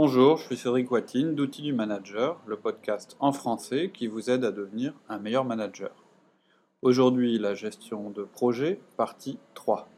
Bonjour, 0.00 0.36
je 0.36 0.44
suis 0.44 0.56
Cédric 0.56 0.92
Watine 0.92 1.34
d'Outils 1.34 1.62
du 1.62 1.72
Manager, 1.72 2.40
le 2.46 2.56
podcast 2.56 3.16
en 3.18 3.32
français 3.32 3.90
qui 3.92 4.06
vous 4.06 4.30
aide 4.30 4.44
à 4.44 4.52
devenir 4.52 4.94
un 5.08 5.18
meilleur 5.18 5.44
manager. 5.44 5.90
Aujourd'hui, 6.82 7.36
la 7.36 7.54
gestion 7.54 8.10
de 8.10 8.22
projet, 8.22 8.78
partie 8.96 9.40
3. 9.54 9.88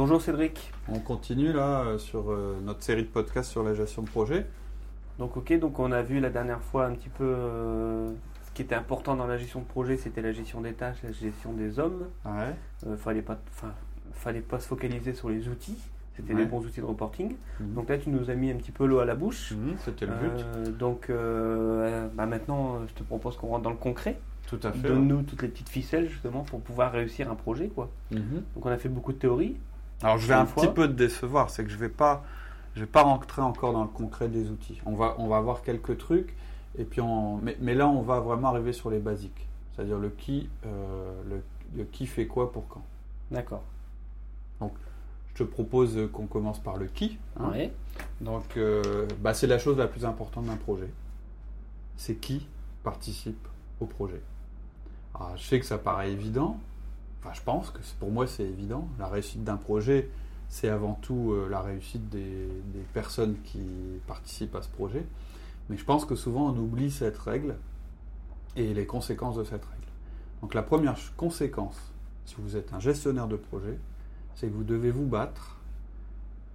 Bonjour 0.00 0.22
Cédric. 0.22 0.72
On 0.88 1.00
continue 1.00 1.52
là 1.52 1.80
euh, 1.80 1.98
sur 1.98 2.30
euh, 2.30 2.56
notre 2.64 2.84
série 2.84 3.02
de 3.02 3.08
podcasts 3.08 3.50
sur 3.50 3.64
la 3.64 3.74
gestion 3.74 4.02
de 4.02 4.08
projet. 4.08 4.46
Donc 5.18 5.36
ok, 5.36 5.58
donc 5.58 5.80
on 5.80 5.90
a 5.90 6.02
vu 6.02 6.20
la 6.20 6.30
dernière 6.30 6.62
fois 6.62 6.86
un 6.86 6.92
petit 6.92 7.08
peu 7.08 7.24
euh, 7.24 8.08
ce 8.46 8.52
qui 8.54 8.62
était 8.62 8.76
important 8.76 9.16
dans 9.16 9.26
la 9.26 9.36
gestion 9.36 9.58
de 9.58 9.64
projet, 9.64 9.96
c'était 9.96 10.22
la 10.22 10.30
gestion 10.30 10.60
des 10.60 10.74
tâches, 10.74 10.98
la 11.02 11.10
gestion 11.10 11.52
des 11.52 11.80
hommes. 11.80 12.06
Ouais. 12.24 12.94
Fallait 12.98 13.22
pas, 13.22 13.40
enfin, 13.50 13.72
fallait 14.12 14.40
pas 14.40 14.60
se 14.60 14.68
focaliser 14.68 15.14
sur 15.14 15.30
les 15.30 15.48
outils. 15.48 15.80
C'était 16.14 16.32
Ouais. 16.32 16.42
les 16.42 16.46
bons 16.46 16.64
outils 16.64 16.80
de 16.80 16.86
reporting. 16.86 17.34
Mhm. 17.58 17.74
Donc 17.74 17.88
là, 17.88 17.98
tu 17.98 18.10
nous 18.10 18.30
as 18.30 18.34
mis 18.34 18.52
un 18.52 18.56
petit 18.56 18.70
peu 18.70 18.86
l'eau 18.86 19.00
à 19.00 19.04
la 19.04 19.16
bouche. 19.16 19.50
Mhm, 19.50 19.78
C'était 19.84 20.06
le 20.06 20.12
but. 20.14 20.78
Donc 20.78 21.10
bah 21.10 22.26
maintenant, 22.26 22.86
je 22.86 22.94
te 22.94 23.02
propose 23.02 23.36
qu'on 23.36 23.48
rentre 23.48 23.64
dans 23.64 23.70
le 23.70 23.76
concret. 23.76 24.16
Tout 24.46 24.60
à 24.62 24.70
fait. 24.70 24.86
Donne-nous 24.88 25.22
toutes 25.22 25.42
les 25.42 25.48
petites 25.48 25.68
ficelles 25.68 26.08
justement 26.08 26.42
pour 26.44 26.60
pouvoir 26.60 26.92
réussir 26.92 27.30
un 27.30 27.34
projet, 27.34 27.66
quoi. 27.66 27.90
Mhm. 28.12 28.44
Donc 28.54 28.64
on 28.64 28.70
a 28.70 28.78
fait 28.78 28.88
beaucoup 28.88 29.12
de 29.12 29.18
théories. 29.18 29.56
Alors 30.02 30.18
je 30.18 30.26
vais 30.28 30.34
un 30.34 30.46
fois. 30.46 30.62
petit 30.62 30.72
peu 30.72 30.86
te 30.86 30.92
décevoir, 30.92 31.50
c'est 31.50 31.64
que 31.64 31.70
je 31.70 31.76
vais 31.76 31.88
pas, 31.88 32.24
je 32.74 32.80
vais 32.80 32.86
pas 32.86 33.02
rentrer 33.02 33.42
encore 33.42 33.72
dans 33.72 33.82
le 33.82 33.88
concret 33.88 34.28
des 34.28 34.50
outils. 34.50 34.80
On 34.86 34.94
va, 34.94 35.14
on 35.18 35.28
va 35.28 35.40
voir 35.40 35.62
quelques 35.62 35.98
trucs, 35.98 36.34
et 36.78 36.84
puis 36.84 37.00
on, 37.00 37.38
mais, 37.38 37.56
mais 37.60 37.74
là 37.74 37.88
on 37.88 38.02
va 38.02 38.20
vraiment 38.20 38.48
arriver 38.48 38.72
sur 38.72 38.90
les 38.90 39.00
basiques, 39.00 39.46
c'est-à-dire 39.74 39.98
le 39.98 40.10
qui, 40.10 40.48
euh, 40.66 41.22
le, 41.28 41.42
le 41.76 41.84
qui 41.84 42.06
fait 42.06 42.26
quoi 42.26 42.52
pour 42.52 42.68
quand. 42.68 42.82
D'accord. 43.30 43.62
Je 45.34 45.44
te 45.44 45.48
propose 45.50 46.08
qu'on 46.12 46.26
commence 46.26 46.58
par 46.58 46.78
le 46.78 46.86
qui. 46.86 47.16
hein. 47.38 47.50
Ouais. 47.50 47.72
Donc 48.20 48.56
euh, 48.56 49.06
bah, 49.20 49.34
c'est 49.34 49.46
la 49.46 49.58
chose 49.60 49.78
la 49.78 49.86
plus 49.86 50.04
importante 50.04 50.46
d'un 50.46 50.56
projet. 50.56 50.90
C'est 51.96 52.16
qui 52.16 52.48
participe 52.82 53.46
au 53.80 53.86
projet. 53.86 54.20
Alors, 55.14 55.36
je 55.36 55.42
sais 55.44 55.60
que 55.60 55.66
ça 55.66 55.78
paraît 55.78 56.10
évident. 56.10 56.58
Enfin, 57.20 57.32
je 57.34 57.42
pense 57.42 57.70
que 57.70 57.80
pour 57.98 58.10
moi 58.10 58.26
c'est 58.26 58.44
évident. 58.44 58.88
La 58.98 59.08
réussite 59.08 59.44
d'un 59.44 59.56
projet, 59.56 60.10
c'est 60.48 60.68
avant 60.68 60.94
tout 60.94 61.32
euh, 61.32 61.48
la 61.48 61.60
réussite 61.60 62.08
des, 62.08 62.48
personnes 62.94 63.36
qui 63.44 63.60
participent 64.06 64.54
à 64.54 64.62
ce 64.62 64.68
projet. 64.68 65.04
Mais 65.68 65.76
je 65.76 65.84
pense 65.84 66.04
que 66.04 66.14
souvent 66.14 66.50
on 66.52 66.56
oublie 66.56 66.90
cette 66.90 67.18
règle 67.18 67.56
et 68.56 68.72
les 68.72 68.86
conséquences 68.86 69.36
de 69.36 69.44
cette 69.44 69.64
règle. 69.64 69.78
Donc 70.40 70.54
la 70.54 70.62
première 70.62 70.96
conséquence, 71.16 71.76
si 72.24 72.36
vous 72.38 72.56
êtes 72.56 72.72
un 72.72 72.80
gestionnaire 72.80 73.28
de 73.28 73.36
projet, 73.36 73.78
c'est 74.34 74.48
que 74.48 74.54
vous 74.54 74.64
devez 74.64 74.90
vous 74.90 75.06
battre 75.06 75.58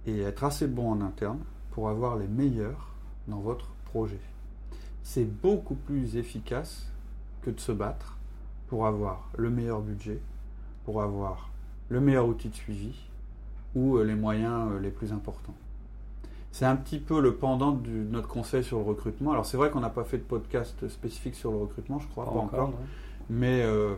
et 0.06 0.20
être 0.20 0.44
assez 0.44 0.66
bon 0.66 0.90
en 0.90 1.00
interne 1.00 1.40
pour 1.70 1.88
avoir 1.88 2.16
les 2.16 2.28
meilleurs 2.28 2.94
dans 3.28 3.40
votre 3.40 3.68
projet. 3.84 4.20
C'est 5.02 5.24
beaucoup 5.24 5.74
plus 5.74 6.16
efficace 6.16 6.90
que 7.42 7.50
de 7.50 7.60
se 7.60 7.72
battre 7.72 8.18
pour 8.68 8.86
avoir 8.86 9.28
le 9.36 9.50
meilleur 9.50 9.80
budget, 9.80 10.20
pour 10.84 11.02
avoir 11.02 11.50
le 11.88 12.00
meilleur 12.00 12.26
outil 12.26 12.48
de 12.48 12.54
suivi 12.54 12.94
ou 13.74 13.96
euh, 13.96 14.04
les 14.04 14.14
moyens 14.14 14.72
euh, 14.72 14.80
les 14.80 14.90
plus 14.90 15.12
importants. 15.12 15.54
C'est 16.52 16.66
un 16.66 16.76
petit 16.76 16.98
peu 16.98 17.20
le 17.20 17.34
pendant 17.34 17.72
de 17.72 17.90
notre 17.90 18.28
conseil 18.28 18.62
sur 18.62 18.78
le 18.78 18.84
recrutement. 18.84 19.32
Alors 19.32 19.44
c'est 19.44 19.56
vrai 19.56 19.70
qu'on 19.70 19.80
n'a 19.80 19.90
pas 19.90 20.04
fait 20.04 20.18
de 20.18 20.22
podcast 20.22 20.86
spécifique 20.88 21.34
sur 21.34 21.50
le 21.50 21.58
recrutement, 21.58 21.98
je 21.98 22.06
crois, 22.06 22.24
pas, 22.26 22.30
encore. 22.30 22.72
Mais 23.28 23.62
euh, 23.62 23.94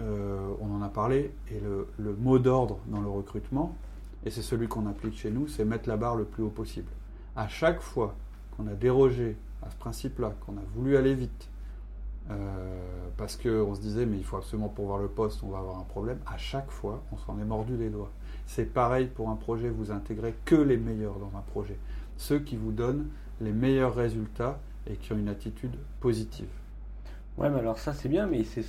euh, 0.00 0.50
on 0.60 0.74
en 0.74 0.82
a 0.82 0.88
parlé, 0.88 1.32
et 1.50 1.60
le, 1.60 1.86
le 1.98 2.12
mot 2.14 2.40
d'ordre 2.40 2.78
dans 2.88 3.00
le 3.00 3.08
recrutement, 3.08 3.76
et 4.24 4.30
c'est 4.30 4.42
celui 4.42 4.66
qu'on 4.66 4.86
applique 4.86 5.16
chez 5.16 5.30
nous, 5.30 5.46
c'est 5.46 5.64
mettre 5.64 5.88
la 5.88 5.96
barre 5.96 6.16
le 6.16 6.24
plus 6.24 6.42
haut 6.42 6.50
possible. 6.50 6.90
À 7.36 7.46
chaque 7.46 7.80
fois 7.80 8.16
qu'on 8.56 8.66
a 8.66 8.74
dérogé 8.74 9.36
à 9.62 9.70
ce 9.70 9.76
principe-là, 9.76 10.34
qu'on 10.44 10.54
a 10.54 10.64
voulu 10.74 10.96
aller 10.96 11.14
vite, 11.14 11.48
euh, 12.30 12.59
parce 13.20 13.36
qu'on 13.36 13.74
se 13.74 13.80
disait 13.82 14.06
mais 14.06 14.16
il 14.16 14.24
faut 14.24 14.38
absolument 14.38 14.68
pourvoir 14.70 14.98
le 14.98 15.06
poste, 15.08 15.42
on 15.44 15.48
va 15.50 15.58
avoir 15.58 15.78
un 15.78 15.84
problème, 15.84 16.18
à 16.26 16.38
chaque 16.38 16.70
fois 16.70 17.02
on 17.12 17.16
s'en 17.18 17.38
est 17.38 17.44
mordu 17.44 17.76
les 17.76 17.90
doigts. 17.90 18.10
C'est 18.46 18.64
pareil 18.64 19.06
pour 19.06 19.28
un 19.28 19.36
projet, 19.36 19.68
vous 19.68 19.92
intégrez 19.92 20.34
que 20.46 20.54
les 20.56 20.78
meilleurs 20.78 21.18
dans 21.18 21.30
un 21.38 21.42
projet, 21.42 21.76
ceux 22.16 22.38
qui 22.40 22.56
vous 22.56 22.72
donnent 22.72 23.06
les 23.42 23.52
meilleurs 23.52 23.94
résultats 23.94 24.58
et 24.88 24.94
qui 24.94 25.12
ont 25.12 25.18
une 25.18 25.28
attitude 25.28 25.76
positive. 26.00 26.48
Ouais, 27.36 27.50
mais 27.50 27.58
alors 27.58 27.78
ça 27.78 27.92
c'est 27.92 28.08
bien, 28.08 28.26
mais 28.26 28.42
c'est 28.42 28.64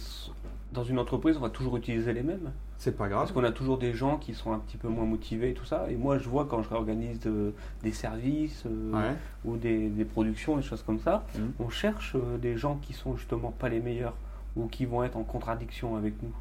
dans 0.73 0.83
une 0.83 0.99
entreprise, 0.99 1.37
on 1.37 1.41
va 1.41 1.49
toujours 1.49 1.77
utiliser 1.77 2.11
les 2.13 2.21
mêmes. 2.23 2.51
C'est 2.77 2.97
pas 2.97 3.07
grave. 3.09 3.21
Parce 3.21 3.31
qu'on 3.31 3.43
a 3.43 3.51
toujours 3.51 3.77
des 3.77 3.93
gens 3.93 4.17
qui 4.17 4.33
sont 4.33 4.53
un 4.53 4.57
petit 4.59 4.77
peu 4.77 4.87
moins 4.87 5.05
motivés 5.05 5.51
et 5.51 5.53
tout 5.53 5.65
ça. 5.65 5.85
Et 5.91 5.95
moi, 5.95 6.17
je 6.17 6.27
vois 6.27 6.45
quand 6.45 6.63
je 6.63 6.69
réorganise 6.69 7.19
de- 7.19 7.53
des 7.83 7.91
services 7.91 8.63
euh, 8.65 8.91
Ouais. 8.91 9.15
ou 9.45 9.55
des, 9.57 9.87
des 9.89 10.03
productions, 10.05 10.55
des 10.57 10.63
choses 10.63 10.81
comme 10.81 10.97
ça, 10.99 11.23
Mhm. 11.35 11.51
on 11.59 11.69
cherche 11.69 12.15
euh, 12.15 12.37
des 12.39 12.57
gens 12.57 12.77
qui 12.81 12.93
sont 12.93 13.15
justement 13.17 13.51
pas 13.51 13.69
les 13.69 13.79
meilleurs 13.81 14.15
ou 14.55 14.67
qui 14.67 14.85
vont 14.85 15.03
être 15.03 15.17
en 15.17 15.23
contradiction 15.23 15.95
avec 15.95 16.13
nous. 16.21 16.33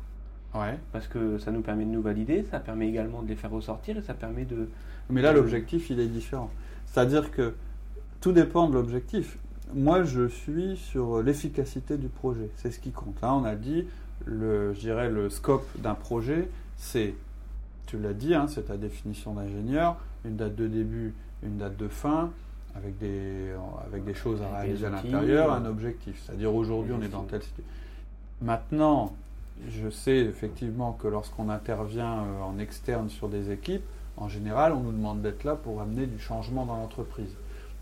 Ouais. 0.54 0.78
Parce 0.92 1.06
que 1.06 1.38
ça 1.38 1.50
nous 1.52 1.60
permet 1.60 1.84
de 1.84 1.90
nous 1.90 2.02
valider, 2.02 2.44
ça 2.50 2.58
permet 2.58 2.88
également 2.88 3.22
de 3.22 3.28
les 3.28 3.36
faire 3.36 3.50
ressortir 3.50 3.96
et 3.96 4.02
ça 4.02 4.14
permet 4.14 4.44
de. 4.44 4.68
Mais 5.08 5.22
là, 5.22 5.32
l'objectif, 5.32 5.90
il 5.90 6.00
est 6.00 6.06
différent. 6.06 6.50
C'est-à-dire 6.86 7.30
que 7.30 7.54
tout 8.20 8.32
dépend 8.32 8.68
de 8.68 8.74
l'objectif. 8.74 9.38
Moi, 9.72 10.02
je 10.02 10.26
suis 10.26 10.76
sur 10.76 11.22
l'efficacité 11.22 11.96
du 11.96 12.08
projet. 12.08 12.50
C'est 12.56 12.70
ce 12.70 12.80
qui 12.80 12.90
compte. 12.90 13.20
Là, 13.22 13.34
on 13.34 13.44
a 13.44 13.54
dit, 13.54 13.86
le, 14.24 14.74
je 14.74 14.80
dirais, 14.80 15.08
le 15.08 15.30
scope 15.30 15.66
d'un 15.78 15.94
projet, 15.94 16.48
c'est, 16.76 17.14
tu 17.86 17.98
l'as 17.98 18.12
dit, 18.12 18.34
hein, 18.34 18.46
c'est 18.48 18.66
ta 18.66 18.76
définition 18.76 19.34
d'ingénieur, 19.34 19.96
une 20.24 20.36
date 20.36 20.56
de 20.56 20.66
début, 20.66 21.14
une 21.44 21.58
date 21.58 21.76
de 21.76 21.86
fin, 21.86 22.30
avec 22.74 22.98
des, 22.98 23.52
avec 23.86 24.04
des 24.04 24.14
choses 24.14 24.42
à 24.42 24.58
réaliser 24.58 24.86
à 24.86 24.90
l'intérieur, 24.90 25.52
un 25.52 25.64
objectif. 25.66 26.20
C'est-à-dire, 26.24 26.52
aujourd'hui, 26.52 26.92
on 26.92 27.02
est 27.02 27.08
dans 27.08 27.22
telle 27.22 27.42
situation. 27.42 27.72
Maintenant, 28.42 29.12
je 29.68 29.90
sais 29.90 30.16
effectivement 30.16 30.92
que 30.92 31.08
lorsqu'on 31.08 31.50
intervient 31.50 32.20
euh, 32.20 32.42
en 32.42 32.58
externe 32.58 33.10
sur 33.10 33.28
des 33.28 33.50
équipes, 33.50 33.84
en 34.16 34.28
général, 34.28 34.72
on 34.72 34.80
nous 34.80 34.92
demande 34.92 35.20
d'être 35.20 35.44
là 35.44 35.56
pour 35.56 35.80
amener 35.80 36.06
du 36.06 36.18
changement 36.18 36.64
dans 36.64 36.76
l'entreprise. 36.76 37.36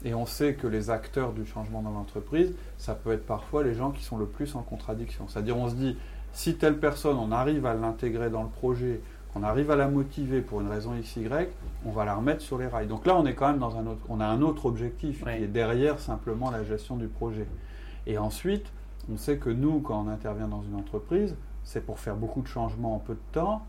Et 0.05 0.15
on 0.15 0.27
sait 0.27 0.55
que 0.55 0.67
les 0.67 0.91
acteurs 0.91 1.33
du 1.33 1.47
changement 1.47 1.83
dans 1.83 1.91
l'entreprise, 1.91 2.53
ça 2.77 2.95
peut 2.95 3.13
être 3.13 3.27
parfois 3.27 3.63
les 3.63 3.75
gens 3.75 3.91
qui 3.91 4.03
sont 4.03 4.17
le 4.17 4.27
plus 4.27 4.55
en 4.57 4.63
contradiction. 4.63 5.27
C'est-à-dire, 5.29 5.57
on 5.57 5.69
se 5.69 5.75
dit, 5.75 5.97
si 6.33 6.57
telle 6.57 6.79
personne, 6.79 7.17
on 7.17 7.33
arrive 7.33 7.65
à 7.67 7.75
l'intégrer 7.75 8.31
dans 8.31 8.43
le 8.43 8.49
projet, 8.49 9.01
qu'on 9.33 9.43
arrive 9.43 9.71
à 9.71 9.77
la 9.77 9.89
motiver 9.89 10.41
pour 10.41 10.61
une 10.61 10.69
raison 10.69 10.93
XY, 10.99 11.29
on 11.85 11.91
va 11.91 12.05
la 12.05 12.15
remettre 12.15 12.43
sur 12.43 12.59
les 12.59 12.67
rails. 12.67 12.87
Donc 12.87 13.07
là, 13.07 13.17
on 13.17 13.27
est 13.27 13.35
quand 13.35 13.49
même 13.49 13.59
dans 13.59 13.77
un 13.77 13.87
autre, 13.87 14.01
on 14.09 14.21
a 14.21 14.27
un 14.27 14.43
autre 14.43 14.67
objectif 14.67 15.23
qui 15.23 15.31
est 15.31 15.47
derrière 15.47 15.99
simplement 16.01 16.51
la 16.51 16.65
gestion 16.65 16.97
du 16.97 17.09
projet. 17.09 17.47
Et 18.07 18.19
ensuite, 18.19 18.73
on 19.11 19.17
sait 19.17 19.39
que 19.39 19.51
nous, 19.51 19.81
quand 19.81 20.05
on 20.05 20.09
intervient 20.09 20.49
dans 20.49 20.63
une 20.63 20.75
entreprise, 20.75 21.37
c'est 21.65 21.85
pour 21.85 21.99
faire 21.99 22.17
beaucoup 22.17 22.43
de 22.43 22.47
changements 22.49 22.95
en 22.97 22.99
peu 22.99 23.15
de 23.15 23.21
temps, 23.33 23.63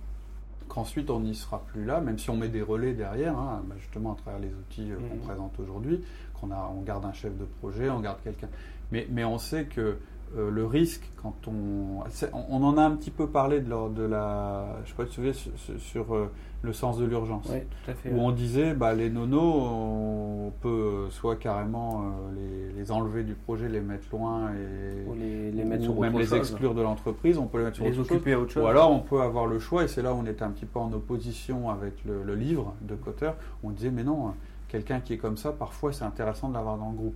qu'ensuite 0.68 1.10
on 1.10 1.20
n'y 1.22 1.36
sera 1.36 1.60
plus 1.68 1.84
là, 1.86 2.00
même 2.02 2.18
si 2.20 2.30
on 2.30 2.36
met 2.38 2.48
des 2.50 2.62
relais 2.62 2.94
derrière, 2.94 3.38
hein, 3.38 3.62
bah, 3.68 3.76
justement 3.80 4.14
à 4.14 4.16
travers 4.16 4.40
les 4.40 4.50
outils 4.54 4.92
euh, 4.92 4.98
qu'on 4.98 5.16
Mhm. 5.16 5.22
présente 5.22 5.60
aujourd'hui, 5.60 6.04
qu'on 6.40 6.50
on 6.52 6.82
garde 6.82 7.06
un 7.06 7.14
chef 7.14 7.36
de 7.38 7.46
projet, 7.46 7.90
on 7.90 8.00
garde 8.00 8.20
quelqu'un. 8.24 8.50
Mais, 8.92 9.08
mais 9.10 9.24
on 9.26 9.38
sait 9.38 9.66
que 9.66 9.98
euh, 10.38 10.50
le 10.52 10.66
risque, 10.66 11.10
quand 11.22 11.36
on, 11.48 12.04
on, 12.50 12.64
en 12.64 12.78
a 12.78 12.84
un 12.84 12.92
petit 12.92 13.12
peu 13.12 13.28
parlé 13.28 13.60
de, 13.62 13.70
lors 13.70 13.90
de 13.90 14.04
la, 14.04 14.78
je 14.86 14.90
sais 14.90 14.96
pas 14.96 15.06
si 15.06 15.10
tu 15.12 15.22
te 15.22 15.34
souviens, 15.34 15.78
sur, 15.80 16.14
euh, 16.16 16.30
le 16.62 16.74
sens 16.74 16.98
de 16.98 17.06
l'urgence 17.06 17.48
Oui, 17.50 17.60
tout 17.86 17.92
à 17.92 17.94
fait. 17.94 18.12
où 18.12 18.20
on 18.20 18.32
disait 18.32 18.74
bah, 18.74 18.94
les 18.94 19.10
nonos, 19.10 19.40
on 19.42 20.52
peut 20.62 20.68
euh, 20.70 21.10
soit 21.10 21.38
carrément 21.38 22.02
euh, 22.02 22.72
les, 22.74 22.80
les 22.80 22.92
enlever 22.92 23.24
du 23.24 23.34
projet, 23.34 23.70
les 23.70 23.80
mettre 23.80 24.08
loin 24.12 24.52
et 24.54 25.08
Ou 25.10 25.16
les, 25.16 25.52
les 25.52 25.64
mettre 25.64 25.84
ou 25.84 25.94
sur 25.94 26.00
même 26.02 26.14
autre 26.14 26.20
les 26.24 26.28
chose. 26.30 26.38
exclure 26.38 26.74
de 26.75 26.82
l'entreprise, 26.82 27.38
on 27.38 27.46
peut 27.48 27.60
les 27.60 27.64
mettre 27.66 27.78
sur 27.78 27.86
les 27.86 27.92
autre 27.92 28.08
chose. 28.08 28.12
occuper 28.12 28.34
à 28.34 28.40
autre 28.40 28.52
chose. 28.52 28.64
Ou 28.64 28.68
alors 28.68 28.92
on 28.92 29.00
peut 29.00 29.22
avoir 29.22 29.46
le 29.48 29.58
choix, 29.60 29.84
et 29.84 29.88
c'est 29.88 30.02
là 30.02 30.14
où 30.14 30.18
on 30.18 30.25
était 30.25 30.44
un 30.44 30.52
petit 30.52 30.66
peu 30.66 30.80
en 30.80 30.92
opposition 30.92 31.70
avec 31.70 31.94
le, 32.06 32.24
le 32.24 32.36
livre 32.36 32.74
de 32.82 32.96
Cotter, 32.96 33.32
on 33.64 33.70
disait 33.70 33.92
mais 33.92 34.04
non, 34.04 34.34
quelqu'un 34.68 35.00
qui 35.00 35.14
est 35.14 35.18
comme 35.18 35.38
ça, 35.38 35.52
parfois 35.54 35.94
c'est 35.94 36.06
intéressant 36.06 36.50
de 36.50 36.54
l'avoir 36.54 36.78
dans 36.78 36.90
le 36.92 36.96
groupe. 36.98 37.16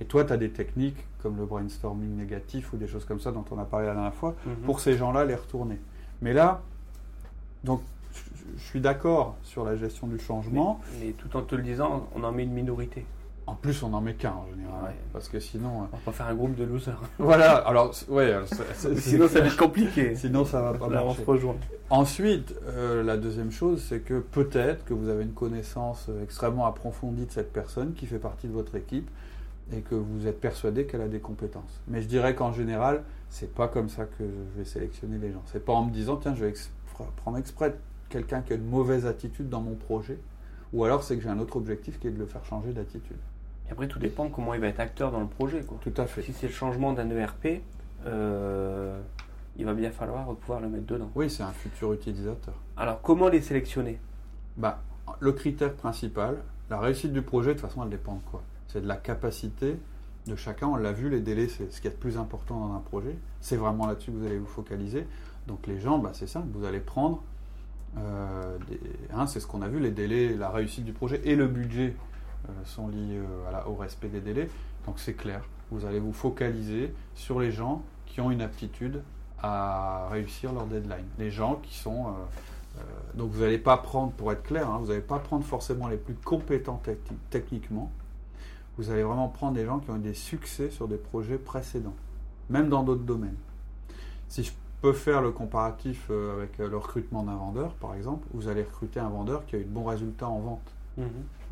Et 0.00 0.04
toi, 0.04 0.24
tu 0.24 0.32
as 0.32 0.36
des 0.36 0.50
techniques 0.50 0.96
comme 1.22 1.36
le 1.36 1.46
brainstorming 1.46 2.16
négatif 2.16 2.72
ou 2.72 2.76
des 2.76 2.88
choses 2.88 3.04
comme 3.04 3.20
ça 3.20 3.30
dont 3.32 3.44
on 3.50 3.58
a 3.58 3.64
parlé 3.64 3.86
la 3.86 3.94
dernière 3.94 4.14
fois, 4.14 4.34
Mhm. 4.46 4.54
pour 4.66 4.80
ces 4.80 4.96
gens-là 4.96 5.24
les 5.24 5.34
retourner. 5.36 5.78
Mais 6.20 6.32
là, 6.32 6.60
donc 7.64 7.80
je- 8.14 8.62
suis 8.64 8.80
d'accord 8.80 9.36
sur 9.42 9.64
la 9.64 9.76
gestion 9.76 10.06
du 10.06 10.18
changement. 10.18 10.80
Mais 11.00 11.12
tout 11.12 11.34
en 11.36 11.42
te 11.42 11.54
le 11.54 11.62
disant, 11.62 12.08
on 12.14 12.22
en 12.24 12.32
met 12.32 12.42
une 12.44 12.52
minorité. 12.52 13.06
En 13.46 13.54
plus, 13.54 13.82
on 13.82 13.90
n'en 13.90 14.00
met 14.00 14.14
qu'un 14.14 14.32
en 14.32 14.46
général. 14.50 14.84
Ouais. 14.84 14.96
Parce 15.12 15.28
que 15.28 15.38
sinon. 15.38 15.82
euh, 15.82 15.86
On 15.92 15.96
va 15.96 16.02
pas 16.06 16.12
faire 16.12 16.26
un 16.26 16.34
groupe 16.34 16.54
de 16.54 16.64
losers. 16.64 16.98
Voilà, 17.18 17.56
alors, 17.58 17.92
ouais, 18.08 18.32
alors, 18.32 18.48
Sinon, 18.96 19.28
ça 19.28 19.40
va 19.40 19.46
être 19.46 19.56
compliqué. 19.56 20.14
Sinon, 20.16 20.44
ça 20.46 20.60
va 20.62 20.72
pas 20.78 20.88
Là, 20.88 21.02
on 21.02 21.06
marcher. 21.08 21.22
se 21.24 21.26
rejoint. 21.30 21.56
Ensuite, 21.90 22.54
euh, 22.68 23.02
la 23.02 23.16
deuxième 23.18 23.50
chose, 23.52 23.82
c'est 23.86 24.00
que 24.00 24.18
peut-être 24.20 24.84
que 24.86 24.94
vous 24.94 25.08
avez 25.08 25.24
une 25.24 25.34
connaissance 25.34 26.06
euh, 26.08 26.22
extrêmement 26.22 26.66
approfondie 26.66 27.26
de 27.26 27.30
cette 27.32 27.52
personne 27.52 27.92
qui 27.92 28.06
fait 28.06 28.18
partie 28.18 28.46
de 28.48 28.52
votre 28.52 28.74
équipe 28.76 29.08
et 29.72 29.80
que 29.80 29.94
vous 29.94 30.26
êtes 30.26 30.40
persuadé 30.40 30.86
qu'elle 30.86 31.00
a 31.00 31.08
des 31.08 31.20
compétences. 31.20 31.80
Mais 31.88 32.02
je 32.02 32.08
dirais 32.08 32.34
qu'en 32.34 32.52
général, 32.52 33.02
c'est 33.30 33.52
pas 33.52 33.68
comme 33.68 33.88
ça 33.88 34.04
que 34.04 34.24
je 34.24 34.58
vais 34.58 34.64
sélectionner 34.64 35.18
les 35.18 35.32
gens. 35.32 35.42
C'est 35.46 35.64
pas 35.64 35.72
en 35.72 35.84
me 35.84 35.90
disant 35.90 36.16
tiens, 36.16 36.34
je 36.34 36.44
vais 36.44 36.54
prendre 37.16 37.38
exprès 37.38 37.74
quelqu'un 38.08 38.42
qui 38.42 38.52
a 38.52 38.56
une 38.56 38.66
mauvaise 38.66 39.06
attitude 39.06 39.48
dans 39.48 39.60
mon 39.60 39.74
projet, 39.74 40.18
ou 40.72 40.84
alors 40.84 41.02
c'est 41.02 41.16
que 41.16 41.22
j'ai 41.22 41.28
un 41.28 41.38
autre 41.38 41.56
objectif 41.56 41.98
qui 41.98 42.08
est 42.08 42.12
de 42.12 42.18
le 42.18 42.26
faire 42.26 42.44
changer 42.44 42.72
d'attitude. 42.72 43.16
Et 43.68 43.72
après, 43.72 43.88
tout 43.88 43.98
dépend 43.98 44.26
de 44.26 44.30
comment 44.30 44.54
il 44.54 44.60
va 44.60 44.68
être 44.68 44.80
acteur 44.80 45.10
dans 45.10 45.20
le 45.20 45.26
projet. 45.26 45.62
Quoi. 45.62 45.78
Tout 45.80 45.94
à 45.96 46.06
fait. 46.06 46.22
Si 46.22 46.32
c'est 46.32 46.46
le 46.46 46.52
changement 46.52 46.92
d'un 46.92 47.08
ERP, 47.10 47.62
euh, 48.06 49.00
il 49.56 49.64
va 49.64 49.72
bien 49.72 49.90
falloir 49.90 50.26
pouvoir 50.36 50.60
le 50.60 50.68
mettre 50.68 50.86
dedans. 50.86 51.10
Oui, 51.14 51.30
c'est 51.30 51.42
un 51.42 51.52
futur 51.52 51.92
utilisateur. 51.94 52.54
Alors, 52.76 53.00
comment 53.00 53.28
les 53.28 53.40
sélectionner? 53.40 53.98
Bah, 54.58 54.82
le 55.20 55.32
critère 55.32 55.72
principal, 55.74 56.36
la 56.68 56.78
réussite 56.78 57.12
du 57.12 57.22
projet, 57.22 57.54
de 57.54 57.58
toute 57.58 57.68
façon, 57.68 57.82
elle 57.82 57.90
dépend 57.90 58.16
de 58.16 58.22
quoi 58.30 58.42
C'est 58.74 58.80
de 58.80 58.88
la 58.88 58.96
capacité 58.96 59.76
de 60.26 60.34
chacun. 60.34 60.66
On 60.66 60.74
l'a 60.74 60.90
vu, 60.90 61.08
les 61.08 61.20
délais, 61.20 61.46
c'est 61.46 61.72
ce 61.72 61.80
qui 61.80 61.86
est 61.86 61.92
le 61.92 61.96
plus 61.96 62.18
important 62.18 62.58
dans 62.58 62.74
un 62.74 62.80
projet. 62.80 63.16
C'est 63.40 63.54
vraiment 63.56 63.86
là-dessus 63.86 64.10
que 64.10 64.16
vous 64.16 64.26
allez 64.26 64.36
vous 64.36 64.46
focaliser. 64.46 65.06
Donc 65.46 65.68
les 65.68 65.78
gens, 65.78 65.98
bah, 65.98 66.10
c'est 66.12 66.26
simple, 66.26 66.48
vous 66.52 66.64
allez 66.64 66.80
prendre, 66.80 67.22
euh, 67.98 68.58
hein, 69.12 69.28
c'est 69.28 69.38
ce 69.38 69.46
qu'on 69.46 69.62
a 69.62 69.68
vu, 69.68 69.78
les 69.78 69.92
délais, 69.92 70.34
la 70.34 70.50
réussite 70.50 70.84
du 70.84 70.92
projet 70.92 71.20
et 71.22 71.36
le 71.36 71.46
budget 71.46 71.94
euh, 72.48 72.52
sont 72.64 72.88
liés 72.88 73.20
euh, 73.20 73.68
au 73.68 73.76
respect 73.76 74.08
des 74.08 74.20
délais. 74.20 74.48
Donc 74.86 74.98
c'est 74.98 75.14
clair, 75.14 75.44
vous 75.70 75.84
allez 75.84 76.00
vous 76.00 76.12
focaliser 76.12 76.92
sur 77.14 77.38
les 77.38 77.52
gens 77.52 77.84
qui 78.06 78.20
ont 78.20 78.32
une 78.32 78.42
aptitude 78.42 79.02
à 79.40 80.08
réussir 80.10 80.52
leur 80.52 80.66
deadline. 80.66 81.06
Les 81.20 81.30
gens 81.30 81.60
qui 81.62 81.76
sont... 81.76 82.08
euh, 82.08 82.80
donc 83.14 83.30
vous 83.30 83.42
n'allez 83.42 83.58
pas 83.58 83.76
prendre, 83.76 84.10
pour 84.10 84.32
être 84.32 84.42
clair, 84.42 84.68
hein, 84.68 84.78
vous 84.80 84.88
n'allez 84.88 85.00
pas 85.00 85.20
prendre 85.20 85.44
forcément 85.44 85.86
les 85.86 85.96
plus 85.96 86.14
compétents 86.14 86.82
techni- 86.84 87.18
techniquement. 87.30 87.92
Vous 88.78 88.90
allez 88.90 89.02
vraiment 89.04 89.28
prendre 89.28 89.54
des 89.54 89.64
gens 89.64 89.78
qui 89.78 89.90
ont 89.90 89.96
eu 89.96 90.00
des 90.00 90.14
succès 90.14 90.70
sur 90.70 90.88
des 90.88 90.96
projets 90.96 91.38
précédents, 91.38 91.94
même 92.50 92.68
dans 92.68 92.82
d'autres 92.82 93.04
domaines. 93.04 93.36
Si 94.28 94.42
je 94.42 94.52
peux 94.82 94.92
faire 94.92 95.22
le 95.22 95.30
comparatif 95.30 96.08
euh, 96.10 96.36
avec 96.36 96.58
euh, 96.60 96.68
le 96.68 96.76
recrutement 96.76 97.22
d'un 97.22 97.36
vendeur, 97.36 97.74
par 97.74 97.94
exemple, 97.94 98.26
vous 98.34 98.48
allez 98.48 98.62
recruter 98.62 98.98
un 99.00 99.08
vendeur 99.08 99.46
qui 99.46 99.56
a 99.56 99.58
eu 99.60 99.64
de 99.64 99.68
bons 99.68 99.84
résultats 99.84 100.28
en 100.28 100.40
vente. 100.40 100.72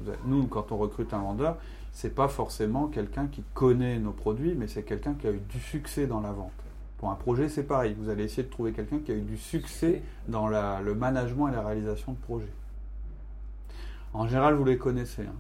Avez- 0.07 0.19
Nous, 0.27 0.47
quand 0.49 0.73
on 0.73 0.77
recrute 0.79 1.15
un 1.15 1.19
vendeur, 1.23 1.57
c'est 1.93 2.15
pas 2.15 2.29
forcément 2.29 2.89
quelqu'un 2.89 3.27
qui 3.29 3.43
connaît 3.55 3.99
nos 3.99 4.13
produits, 4.13 4.55
mais 4.57 4.67
c'est 4.67 4.83
quelqu'un 4.83 5.15
qui 5.15 5.27
a 5.29 5.31
eu 5.33 5.41
du 5.49 5.61
succès 5.61 6.07
dans 6.07 6.21
la 6.21 6.33
vente. 6.33 6.51
Pour 6.99 7.11
un 7.11 7.15
projet, 7.15 7.49
c'est 7.49 7.63
pareil. 7.65 7.95
Vous 7.99 8.09
allez 8.09 8.25
essayer 8.25 8.43
de 8.45 8.49
trouver 8.51 8.73
quelqu'un 8.73 8.99
qui 8.99 9.13
a 9.13 9.15
eu 9.15 9.21
du 9.23 9.37
succès 9.37 10.03
dans 10.29 10.49
la- 10.49 10.81
le 10.83 10.95
management 10.95 11.49
et 11.49 11.53
la 11.53 11.63
réalisation 11.63 12.13
de 12.13 12.19
projets. 12.19 12.53
En 14.13 14.27
général, 14.27 14.55
vous 14.55 14.65
les 14.65 14.79
connaissez. 14.79 15.23
hein. 15.23 15.35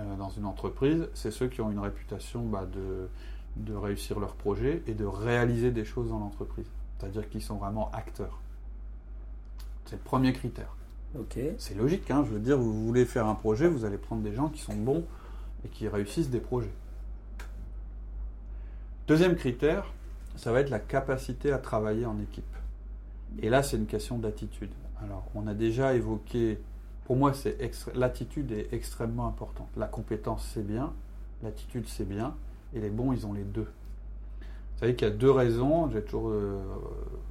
Euh, 0.00 0.16
dans 0.16 0.30
une 0.30 0.46
entreprise, 0.46 1.08
c'est 1.14 1.30
ceux 1.30 1.48
qui 1.48 1.60
ont 1.60 1.70
une 1.70 1.78
réputation 1.78 2.44
bah, 2.44 2.66
de, 2.66 3.08
de 3.56 3.74
réussir 3.74 4.20
leur 4.20 4.34
projet 4.34 4.82
et 4.86 4.94
de 4.94 5.04
réaliser 5.04 5.70
des 5.70 5.84
choses 5.84 6.08
dans 6.08 6.18
l'entreprise. 6.18 6.66
C'est-à-dire 6.98 7.28
qu'ils 7.28 7.42
sont 7.42 7.56
vraiment 7.56 7.90
acteurs. 7.92 8.38
C'est 9.86 9.96
le 9.96 10.02
premier 10.02 10.32
critère. 10.32 10.76
Ok. 11.18 11.38
C'est 11.58 11.74
logique, 11.74 12.10
hein, 12.10 12.24
je 12.26 12.34
veux 12.34 12.40
dire, 12.40 12.56
vous 12.58 12.86
voulez 12.86 13.04
faire 13.04 13.26
un 13.26 13.34
projet, 13.34 13.66
vous 13.68 13.84
allez 13.84 13.98
prendre 13.98 14.22
des 14.22 14.32
gens 14.32 14.48
qui 14.48 14.60
sont 14.60 14.76
bons 14.76 15.04
et 15.64 15.68
qui 15.68 15.88
réussissent 15.88 16.30
des 16.30 16.40
projets. 16.40 16.72
Deuxième 19.08 19.34
critère, 19.34 19.92
ça 20.36 20.52
va 20.52 20.60
être 20.60 20.70
la 20.70 20.78
capacité 20.78 21.50
à 21.52 21.58
travailler 21.58 22.06
en 22.06 22.20
équipe. 22.20 22.44
Et 23.40 23.50
là, 23.50 23.62
c'est 23.62 23.76
une 23.76 23.86
question 23.86 24.18
d'attitude. 24.18 24.70
Alors, 25.02 25.24
on 25.34 25.46
a 25.48 25.54
déjà 25.54 25.94
évoqué, 25.94 26.60
pour 27.10 27.16
moi, 27.16 27.32
l'attitude 27.96 28.52
est 28.52 28.72
extrêmement 28.72 29.26
importante. 29.26 29.66
La 29.76 29.88
compétence, 29.88 30.48
c'est 30.54 30.64
bien, 30.64 30.92
l'attitude, 31.42 31.88
c'est 31.88 32.08
bien, 32.08 32.36
et 32.72 32.78
les 32.78 32.88
bons, 32.88 33.12
ils 33.12 33.26
ont 33.26 33.32
les 33.32 33.42
deux. 33.42 33.66
Vous 34.40 34.78
savez 34.78 34.94
qu'il 34.94 35.08
y 35.08 35.10
a 35.10 35.14
deux 35.14 35.32
raisons, 35.32 35.90
j'ai 35.90 36.04
toujours, 36.04 36.28
euh, 36.28 36.62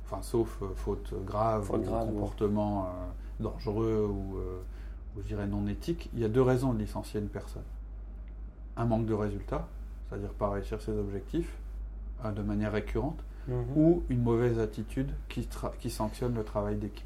enfin, 0.03 0.21
sauf 0.21 0.61
euh, 0.61 0.65
faute 0.75 1.13
grave 1.25 1.63
Faute 1.63 1.79
ou 1.79 1.83
grave, 1.83 2.07
ouais. 2.09 2.13
comportement 2.13 2.87
euh, 2.87 2.87
dangereux 3.41 4.05
ou, 4.11 4.35
ou 5.15 5.21
je 5.21 5.27
dirais 5.27 5.47
non 5.47 5.65
éthique, 5.65 6.09
il 6.13 6.19
y 6.19 6.25
a 6.25 6.27
deux 6.27 6.41
raisons 6.41 6.73
de 6.73 6.79
licencier 6.79 7.21
une 7.21 7.29
personne. 7.29 7.63
Un 8.75 8.83
manque 8.83 9.05
de 9.05 9.13
résultats, 9.13 9.69
c'est-à-dire 10.09 10.33
pas 10.33 10.49
réussir 10.49 10.81
ses 10.81 10.91
objectifs 10.91 11.55
de 12.35 12.41
manière 12.41 12.73
récurrente, 12.73 13.23
Mhm. 13.47 13.77
ou 13.77 14.03
une 14.09 14.23
mauvaise 14.23 14.59
attitude 14.59 15.11
qui, 15.29 15.47
qui 15.79 15.89
sanctionne 15.89 16.35
le 16.35 16.43
travail 16.43 16.75
d'équipe. 16.75 17.05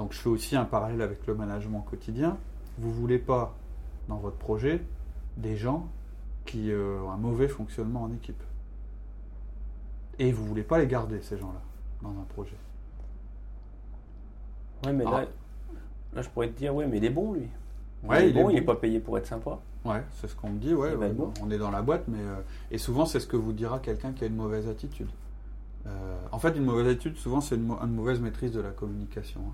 Donc 0.00 0.14
je 0.14 0.18
fais 0.18 0.30
aussi 0.30 0.56
un 0.56 0.64
parallèle 0.64 1.02
avec 1.02 1.26
le 1.26 1.34
management 1.34 1.82
quotidien. 1.82 2.38
Vous 2.78 2.90
voulez 2.90 3.18
pas, 3.18 3.54
dans 4.08 4.16
votre 4.16 4.38
projet, 4.38 4.80
des 5.36 5.56
gens 5.58 5.88
qui 6.46 6.72
euh, 6.72 7.02
ont 7.02 7.10
un 7.10 7.18
mauvais 7.18 7.48
fonctionnement 7.48 8.04
en 8.04 8.10
équipe. 8.14 8.42
Et 10.18 10.32
vous 10.32 10.46
voulez 10.46 10.62
pas 10.62 10.78
les 10.78 10.86
garder, 10.86 11.20
ces 11.20 11.36
gens-là, 11.36 11.60
dans 12.00 12.18
un 12.18 12.24
projet. 12.30 12.56
Ouais, 14.86 14.92
mais 14.94 15.04
Ah. 15.06 15.10
là, 15.20 15.26
là, 16.14 16.22
je 16.22 16.30
pourrais 16.30 16.48
te 16.48 16.56
dire, 16.58 16.74
ouais, 16.74 16.86
mais 16.86 16.96
il 16.96 17.04
est 17.04 17.10
bon, 17.10 17.34
lui. 17.34 17.46
Ouais, 18.04 18.22
il 18.22 18.28
est 18.28 18.30
il 18.30 18.38
est 18.38 18.42
bon, 18.42 18.48
il 18.48 18.54
n'est 18.54 18.60
bon. 18.62 18.72
pas 18.72 18.80
payé 18.80 19.00
pour 19.00 19.18
être 19.18 19.26
sympa. 19.26 19.58
Ouais, 19.84 20.02
c'est 20.14 20.28
ce 20.28 20.34
qu'on 20.34 20.48
me 20.48 20.58
dit, 20.58 20.72
ouais, 20.72 20.94
ouais, 20.94 21.10
bon. 21.10 21.30
on 21.42 21.50
est 21.50 21.58
dans 21.58 21.70
la 21.70 21.82
boîte, 21.82 22.04
mais 22.08 22.20
euh, 22.22 22.40
et 22.70 22.78
souvent 22.78 23.04
c'est 23.04 23.20
ce 23.20 23.26
que 23.26 23.36
vous 23.36 23.52
dira 23.52 23.80
quelqu'un 23.80 24.12
qui 24.12 24.24
a 24.24 24.28
une 24.28 24.36
mauvaise 24.36 24.66
attitude. 24.66 25.10
Euh, 25.86 26.18
en 26.32 26.38
fait, 26.38 26.56
une 26.56 26.64
mauvaise 26.64 26.86
attitude, 26.88 27.16
souvent 27.18 27.42
c'est 27.42 27.56
une 27.56 27.66
mauvaise 27.66 28.20
maîtrise 28.20 28.52
de 28.52 28.60
la 28.60 28.70
communication. 28.70 29.40
hein. 29.46 29.52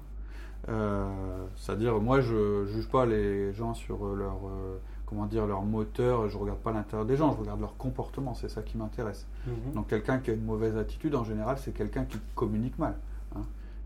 Euh, 0.69 1.44
C'est-à-dire, 1.56 2.00
moi, 2.00 2.20
je 2.20 2.64
juge 2.67 2.88
pas 2.88 3.06
les 3.06 3.53
gens 3.53 3.75
sur 3.75 4.05
leur, 4.14 4.37
euh, 4.47 4.79
comment 5.06 5.26
dire, 5.26 5.47
leur 5.47 5.62
moteur. 5.62 6.29
Je 6.29 6.37
regarde 6.37 6.58
pas 6.58 6.73
l'intérieur 6.73 7.06
des 7.06 7.17
gens, 7.17 7.32
je 7.32 7.41
regarde 7.41 7.61
leur 7.61 7.76
comportement. 7.76 8.35
C'est 8.35 8.49
ça 8.49 8.62
qui 8.62 8.76
m'intéresse. 8.76 9.26
Mhm. 9.47 9.73
Donc 9.75 9.87
quelqu'un 9.88 10.19
qui 10.19 10.31
a 10.31 10.35
une 10.35 10.44
mauvaise 10.44 10.76
attitude, 10.76 11.14
en 11.14 11.25
général, 11.25 11.56
c'est 11.58 11.73
quelqu'un 11.73 12.05
qui 12.05 12.19
communique 12.35 12.79
mal 12.79 12.97
hein, 13.37 13.43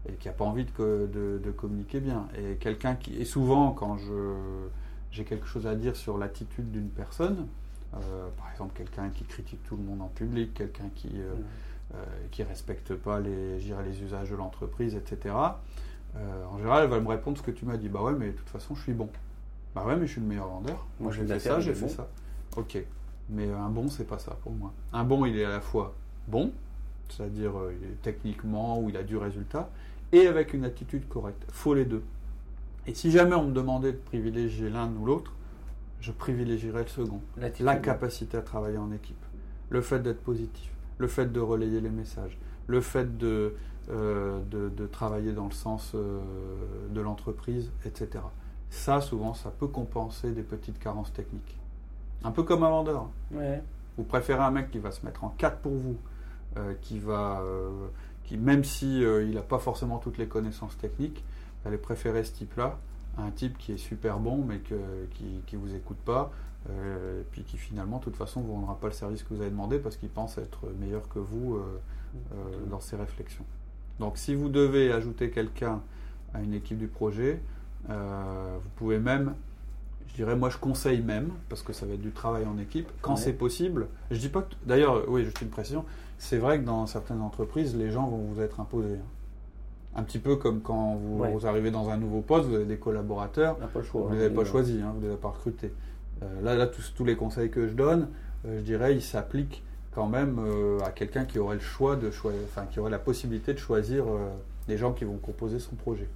et 0.08 0.12
qui 0.14 0.28
n'a 0.28 0.34
pas 0.34 0.44
envie 0.44 0.64
de, 0.64 1.08
de- 1.12 1.40
de 1.42 1.50
communiquer 1.50 2.00
bien. 2.00 2.26
Et 2.38 2.56
quelqu'un 2.56 2.94
qui, 2.94 3.16
et 3.16 3.24
souvent, 3.24 3.72
quand 3.72 3.96
je 3.98 4.34
j'ai 5.12 5.24
quelque 5.24 5.46
chose 5.46 5.66
à 5.66 5.74
dire 5.74 5.96
sur 5.96 6.16
l'attitude 6.18 6.70
d'une 6.70 6.88
personne, 6.88 7.48
euh, 7.94 8.28
par 8.38 8.48
exemple 8.52 8.72
quelqu'un 8.76 9.08
qui 9.10 9.24
critique 9.24 9.60
tout 9.64 9.76
le 9.76 9.82
monde 9.82 10.00
en 10.02 10.06
public, 10.08 10.54
quelqu'un 10.54 10.88
qui 10.94 11.10
euh, 11.16 11.34
Mhm. 11.34 11.42
euh, 11.96 12.04
qui 12.30 12.44
respecte 12.44 12.94
pas 12.94 13.18
les, 13.18 13.58
les 13.58 14.02
usages 14.04 14.30
de 14.30 14.36
l'entreprise, 14.36 14.94
etc. 14.94 15.34
euh, 16.16 16.44
en 16.46 16.58
général, 16.58 16.84
elle 16.84 16.90
va 16.90 17.00
me 17.00 17.08
répondre 17.08 17.38
ce 17.38 17.42
que 17.42 17.50
tu 17.50 17.64
m'as 17.64 17.76
dit. 17.76 17.88
Bah 17.88 18.02
ouais, 18.02 18.12
mais 18.12 18.28
de 18.28 18.32
toute 18.32 18.48
façon, 18.48 18.74
je 18.74 18.82
suis 18.82 18.92
bon. 18.92 19.08
Bah 19.74 19.84
ouais, 19.86 19.96
mais 19.96 20.06
je 20.06 20.12
suis 20.12 20.20
le 20.20 20.26
meilleur 20.26 20.48
vendeur. 20.48 20.86
Moi, 20.98 21.12
j'ai 21.12 21.24
fait 21.26 21.38
ça, 21.38 21.60
j'ai 21.60 21.74
fait 21.74 21.86
bon. 21.86 21.92
ça. 21.92 22.08
Ok. 22.56 22.82
Mais 23.28 23.46
euh, 23.46 23.56
un 23.56 23.68
bon, 23.68 23.88
c'est 23.88 24.06
pas 24.06 24.18
ça 24.18 24.36
pour 24.42 24.52
moi. 24.52 24.72
Un 24.92 25.04
bon, 25.04 25.24
il 25.24 25.38
est 25.38 25.44
à 25.44 25.50
la 25.50 25.60
fois 25.60 25.94
bon, 26.26 26.52
c'est-à-dire 27.08 27.56
euh, 27.58 27.72
techniquement 28.02 28.80
ou 28.80 28.88
il 28.90 28.96
a 28.96 29.02
du 29.02 29.16
résultat, 29.16 29.70
et 30.12 30.26
avec 30.26 30.52
une 30.52 30.64
attitude 30.64 31.06
correcte. 31.08 31.44
Faut 31.52 31.74
les 31.74 31.84
deux. 31.84 32.02
Et 32.86 32.94
si 32.94 33.10
jamais 33.10 33.34
on 33.34 33.46
me 33.46 33.52
demandait 33.52 33.92
de 33.92 33.98
privilégier 33.98 34.68
l'un 34.68 34.90
ou 34.90 35.04
l'autre, 35.04 35.32
je 36.00 36.12
privilégierais 36.12 36.82
le 36.82 36.88
second. 36.88 37.20
La 37.36 37.76
capacité 37.76 38.36
à 38.36 38.42
travailler 38.42 38.78
en 38.78 38.90
équipe, 38.90 39.22
le 39.68 39.82
fait 39.82 40.00
d'être 40.00 40.22
positif, 40.22 40.70
le 40.98 41.06
fait 41.06 41.30
de 41.30 41.40
relayer 41.40 41.80
les 41.80 41.90
messages, 41.90 42.38
le 42.66 42.80
fait 42.80 43.18
de, 43.18 43.54
euh, 43.90 44.40
de, 44.50 44.68
de 44.68 44.86
travailler 44.86 45.32
dans 45.32 45.46
le 45.46 45.52
sens 45.52 45.92
euh, 45.94 46.20
de 46.90 47.00
l'entreprise, 47.00 47.70
etc. 47.84 48.24
Ça, 48.70 49.00
souvent, 49.00 49.34
ça 49.34 49.50
peut 49.50 49.66
compenser 49.66 50.32
des 50.32 50.42
petites 50.42 50.78
carences 50.78 51.12
techniques. 51.12 51.58
Un 52.22 52.30
peu 52.30 52.42
comme 52.42 52.62
un 52.62 52.70
vendeur. 52.70 53.08
Ouais. 53.32 53.62
Vous 53.96 54.04
préférez 54.04 54.42
un 54.42 54.50
mec 54.50 54.70
qui 54.70 54.78
va 54.78 54.92
se 54.92 55.04
mettre 55.04 55.24
en 55.24 55.30
4 55.30 55.58
pour 55.58 55.72
vous, 55.72 55.96
euh, 56.56 56.74
qui 56.80 56.98
va, 56.98 57.42
qui 58.24 58.36
même 58.36 58.64
si 58.64 59.00
il 59.00 59.34
n'a 59.34 59.42
pas 59.42 59.58
forcément 59.58 59.98
toutes 59.98 60.18
les 60.18 60.28
connaissances 60.28 60.76
techniques, 60.78 61.24
vous 61.62 61.68
allez 61.68 61.78
préférer 61.78 62.24
ce 62.24 62.32
type-là 62.32 62.78
à 63.18 63.22
un 63.22 63.30
type 63.30 63.58
qui 63.58 63.72
est 63.72 63.78
super 63.78 64.18
bon 64.18 64.44
mais 64.46 64.58
que, 64.58 65.06
qui, 65.10 65.42
qui 65.46 65.56
vous 65.56 65.74
écoute 65.74 65.98
pas, 65.98 66.30
euh, 66.68 67.20
et 67.20 67.24
puis 67.30 67.42
qui 67.42 67.56
finalement, 67.56 67.98
de 67.98 68.04
toute 68.04 68.16
façon, 68.16 68.40
vous 68.42 68.52
rendra 68.52 68.78
pas 68.78 68.88
le 68.88 68.92
service 68.92 69.22
que 69.22 69.32
vous 69.32 69.40
avez 69.40 69.50
demandé 69.50 69.78
parce 69.78 69.96
qu'il 69.96 70.10
pense 70.10 70.36
être 70.38 70.68
meilleur 70.78 71.08
que 71.08 71.18
vous 71.18 71.56
euh, 71.56 71.80
euh, 72.32 72.66
dans 72.68 72.80
ses 72.80 72.96
réflexions. 72.96 73.44
Donc, 74.00 74.16
si 74.16 74.34
vous 74.34 74.48
devez 74.48 74.90
ajouter 74.92 75.30
quelqu'un 75.30 75.80
à 76.34 76.40
une 76.40 76.54
équipe 76.54 76.78
du 76.78 76.88
projet, 76.88 77.40
euh, 77.90 78.56
vous 78.62 78.70
pouvez 78.76 78.98
même 78.98 79.34
je 80.08 80.16
dirais, 80.16 80.34
moi, 80.34 80.50
je 80.50 80.58
conseille 80.58 81.02
même, 81.02 81.28
parce 81.48 81.62
que 81.62 81.72
ça 81.72 81.86
va 81.86 81.94
être 81.94 82.00
du 82.00 82.10
travail 82.10 82.44
en 82.44 82.58
équipe, 82.58 82.88
quand 83.00 83.12
Ouais. 83.14 83.20
c'est 83.20 83.32
possible. 83.32 83.86
Je 84.10 84.18
dis 84.18 84.28
pas 84.28 84.42
que. 84.42 84.54
D'ailleurs, 84.66 85.04
oui, 85.08 85.24
juste 85.24 85.40
une 85.40 85.50
précision. 85.50 85.84
C'est 86.18 86.38
vrai 86.38 86.58
que 86.58 86.64
dans 86.64 86.84
certaines 86.86 87.20
entreprises, 87.22 87.76
les 87.76 87.92
gens 87.92 88.08
vont 88.08 88.18
vous 88.18 88.40
être 88.40 88.58
imposés. 88.58 88.94
hein. 88.96 89.94
Un 89.94 90.02
petit 90.02 90.18
peu 90.18 90.34
comme 90.34 90.62
quand 90.62 90.96
vous, 90.96 91.20
Ouais. 91.20 91.32
vous 91.32 91.46
arrivez 91.46 91.70
dans 91.70 91.90
un 91.90 91.96
nouveau 91.96 92.22
poste, 92.22 92.48
vous 92.48 92.56
avez 92.56 92.64
des 92.64 92.76
collaborateurs, 92.76 93.56
pas 93.56 93.68
le 93.76 93.82
choix. 93.84 94.00
vous 94.02 94.06
hein. 94.08 94.10
ne 94.10 94.16
les 94.16 94.24
avez 94.26 94.34
pas 94.34 94.44
choisis, 94.44 94.80
hein, 94.82 94.90
vous 94.94 94.98
ne 95.00 95.04
les 95.04 95.10
avez 95.12 95.20
pas 95.20 95.28
recrutés. 95.28 95.72
Euh, 96.24 96.42
là, 96.42 96.56
là 96.56 96.66
tous, 96.66 96.92
tous 96.96 97.04
les 97.04 97.14
conseils 97.14 97.50
que 97.50 97.68
je 97.68 97.72
donne, 97.74 98.08
euh, 98.46 98.58
je 98.58 98.62
dirais, 98.62 98.94
ils 98.96 99.02
s'appliquent 99.02 99.62
quand 100.00 100.08
même 100.08 100.38
euh, 100.38 100.78
à 100.80 100.92
quelqu'un 100.92 101.26
qui 101.26 101.38
aurait 101.38 101.56
le 101.56 101.60
choix 101.60 101.94
de 101.94 102.10
choisir, 102.10 102.40
enfin 102.46 102.64
qui 102.70 102.80
aurait 102.80 102.90
la 102.90 102.98
possibilité 102.98 103.52
de 103.52 103.58
choisir 103.58 104.04
euh, 104.08 104.30
les 104.66 104.78
gens 104.78 104.92
qui 104.94 105.04
vont 105.04 105.18
composer 105.18 105.58
son 105.58 105.76
projet. 105.76 106.08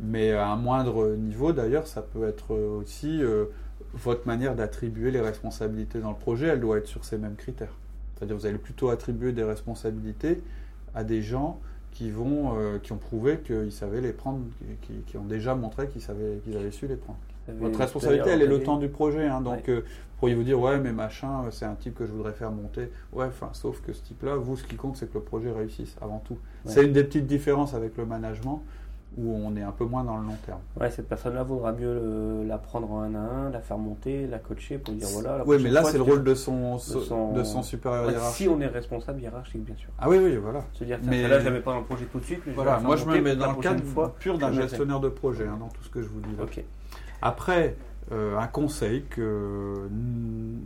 Mais 0.00 0.32
à 0.32 0.48
un 0.48 0.56
moindre 0.56 1.14
niveau, 1.14 1.52
d'ailleurs, 1.52 1.86
ça 1.86 2.02
peut 2.02 2.26
être 2.26 2.52
aussi 2.52 3.22
euh, 3.22 3.44
votre 3.94 4.26
manière 4.26 4.56
d'attribuer 4.56 5.12
les 5.12 5.20
responsabilités 5.20 6.00
dans 6.00 6.10
le 6.10 6.16
projet, 6.16 6.48
elle 6.48 6.58
doit 6.58 6.78
être 6.78 6.88
sur 6.88 7.04
ces 7.04 7.16
mêmes 7.16 7.36
critères. 7.36 7.76
C'est-à-dire 8.16 8.36
vous 8.36 8.46
allez 8.46 8.58
plutôt 8.58 8.90
attribuer 8.90 9.30
des 9.30 9.44
responsabilités 9.44 10.42
à 10.92 11.04
des 11.04 11.22
gens 11.22 11.60
qui 11.92 12.10
vont, 12.10 12.58
euh, 12.58 12.80
qui 12.80 12.90
ont 12.90 12.98
prouvé 12.98 13.38
qu'ils 13.38 13.70
savaient 13.70 14.00
les 14.00 14.12
prendre, 14.12 14.40
qui, 14.82 14.94
qui 15.06 15.16
ont 15.16 15.26
déjà 15.26 15.54
montré 15.54 15.86
qu'ils 15.86 16.02
savaient, 16.02 16.40
qu'ils 16.42 16.56
avaient 16.56 16.72
su 16.72 16.88
les 16.88 16.96
prendre. 16.96 17.20
Votre 17.48 17.78
responsabilité, 17.78 18.30
elle 18.30 18.42
est 18.42 18.46
le 18.46 18.62
temps 18.62 18.76
du 18.76 18.88
projet. 18.88 19.26
hein, 19.26 19.40
donc, 19.40 19.68
euh, 19.68 19.80
vous 19.80 20.18
pourriez 20.18 20.34
vous 20.36 20.44
dire, 20.44 20.60
ouais, 20.60 20.78
mais 20.78 20.92
machin, 20.92 21.42
euh, 21.46 21.50
c'est 21.50 21.64
un 21.64 21.74
type 21.74 21.96
que 21.96 22.06
je 22.06 22.12
voudrais 22.12 22.32
faire 22.32 22.52
monter. 22.52 22.90
Ouais, 23.12 23.26
enfin, 23.26 23.50
sauf 23.52 23.80
que 23.80 23.92
ce 23.92 24.02
type-là, 24.02 24.36
vous, 24.36 24.56
ce 24.56 24.64
qui 24.64 24.76
compte, 24.76 24.96
c'est 24.96 25.06
que 25.10 25.18
le 25.18 25.24
projet 25.24 25.50
réussisse 25.50 25.96
avant 26.00 26.22
tout. 26.24 26.34
Ouais. 26.34 26.72
C'est 26.72 26.84
une 26.84 26.92
des 26.92 27.02
petites 27.04 27.26
différences 27.26 27.74
avec 27.74 27.96
le 27.96 28.06
management 28.06 28.62
où 29.18 29.30
on 29.44 29.54
est 29.56 29.62
un 29.62 29.72
peu 29.72 29.84
moins 29.84 30.04
dans 30.04 30.16
le 30.16 30.24
long 30.24 30.36
terme. 30.46 30.60
Ouais, 30.80 30.90
cette 30.90 31.06
personne-là 31.06 31.42
vaudra 31.42 31.72
mieux 31.72 31.92
le- 31.92 32.48
la 32.48 32.56
prendre 32.56 32.90
en 32.90 33.02
un 33.02 33.14
à 33.14 33.18
un, 33.18 33.50
la 33.50 33.60
faire 33.60 33.76
monter, 33.76 34.26
la 34.26 34.38
coacher 34.38 34.78
pour 34.78 34.94
dire 34.94 35.06
voilà. 35.12 35.38
la 35.38 35.44
Oui, 35.46 35.58
mais 35.62 35.68
là, 35.70 35.84
c'est 35.84 35.98
le 35.98 36.02
rôle 36.02 36.24
de 36.24 36.34
son, 36.34 36.78
son- 36.78 37.32
de 37.32 37.42
son 37.44 37.62
supérieur 37.62 38.06
Ouais, 38.06 38.12
hiérarchique. 38.12 38.36
si 38.36 38.48
on 38.48 38.58
est 38.62 38.66
responsable 38.68 39.20
hiérarchique, 39.20 39.64
bien 39.66 39.76
sûr. 39.76 39.90
Ah 39.98 40.08
oui, 40.08 40.16
oui, 40.18 40.36
voilà. 40.36 40.64
Se 40.72 40.84
dire, 40.84 40.98
Mais- 41.04 41.28
là, 41.28 41.40
je 41.40 41.44
l'avais 41.44 41.60
pas 41.60 41.72
dans 41.72 41.80
le 41.80 41.84
projet 41.84 42.06
tout 42.06 42.20
de 42.20 42.24
suite. 42.24 42.40
Mais 42.46 42.52
Voilà, 42.54 42.78
moi 42.80 42.96
je 42.96 43.04
me 43.04 43.20
mets 43.20 43.36
dans 43.36 43.52
le 43.52 43.58
cadre 43.60 43.82
pur 44.18 44.38
d'un 44.38 44.52
gestionnaire 44.52 45.00
de 45.00 45.08
projet, 45.10 45.46
hein, 45.46 45.58
dans 45.60 45.68
tout 45.68 45.82
ce 45.82 45.90
que 45.90 46.00
je 46.00 46.08
vous 46.08 46.20
dis 46.20 46.34
là. 46.38 46.44
Ok. 46.44 46.64
Après, 47.22 47.76
euh, 48.10 48.36
un 48.36 48.48
conseil 48.48 49.04
que 49.04 49.88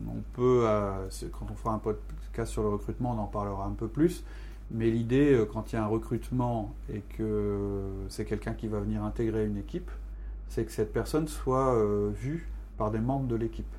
on 0.08 0.20
peut, 0.32 0.62
euh, 0.66 1.06
quand 1.30 1.46
on 1.50 1.54
fera 1.54 1.74
un 1.74 1.78
podcast 1.78 2.50
sur 2.50 2.62
le 2.62 2.70
recrutement, 2.70 3.14
on 3.16 3.20
en 3.20 3.26
parlera 3.26 3.66
un 3.66 3.72
peu 3.72 3.88
plus. 3.88 4.24
Mais 4.70 4.90
l'idée, 4.90 5.34
euh, 5.34 5.44
quand 5.44 5.72
il 5.72 5.76
y 5.76 5.78
a 5.78 5.84
un 5.84 5.86
recrutement 5.86 6.74
et 6.92 7.02
que 7.16 7.82
c'est 8.08 8.24
quelqu'un 8.24 8.54
qui 8.54 8.68
va 8.68 8.80
venir 8.80 9.04
intégrer 9.04 9.46
une 9.46 9.58
équipe, 9.58 9.90
c'est 10.48 10.64
que 10.64 10.72
cette 10.72 10.92
personne 10.92 11.28
soit 11.28 11.76
vue 12.14 12.48
par 12.78 12.90
des 12.90 13.00
membres 13.00 13.26
de 13.26 13.36
l'équipe. 13.36 13.74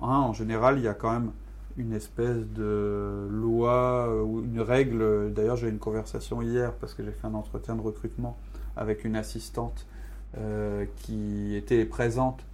Hein, 0.00 0.18
en 0.18 0.32
général, 0.32 0.78
il 0.78 0.84
y 0.84 0.88
a 0.88 0.94
quand 0.94 1.12
même 1.12 1.30
une 1.78 1.94
espèce 1.94 2.44
de 2.54 3.28
loi 3.30 4.22
ou 4.24 4.40
une 4.40 4.60
règle. 4.60 5.32
D'ailleurs, 5.32 5.56
j'ai 5.56 5.68
eu 5.68 5.70
une 5.70 5.78
conversation 5.78 6.42
hier 6.42 6.74
parce 6.74 6.94
que 6.94 7.02
j'ai 7.02 7.12
fait 7.12 7.26
un 7.26 7.34
entretien 7.34 7.76
de 7.76 7.80
recrutement 7.80 8.36
avec 8.76 9.04
une 9.04 9.16
assistante 9.16 9.86
qui 10.96 11.54
était 11.56 11.84
présente. 11.84 12.44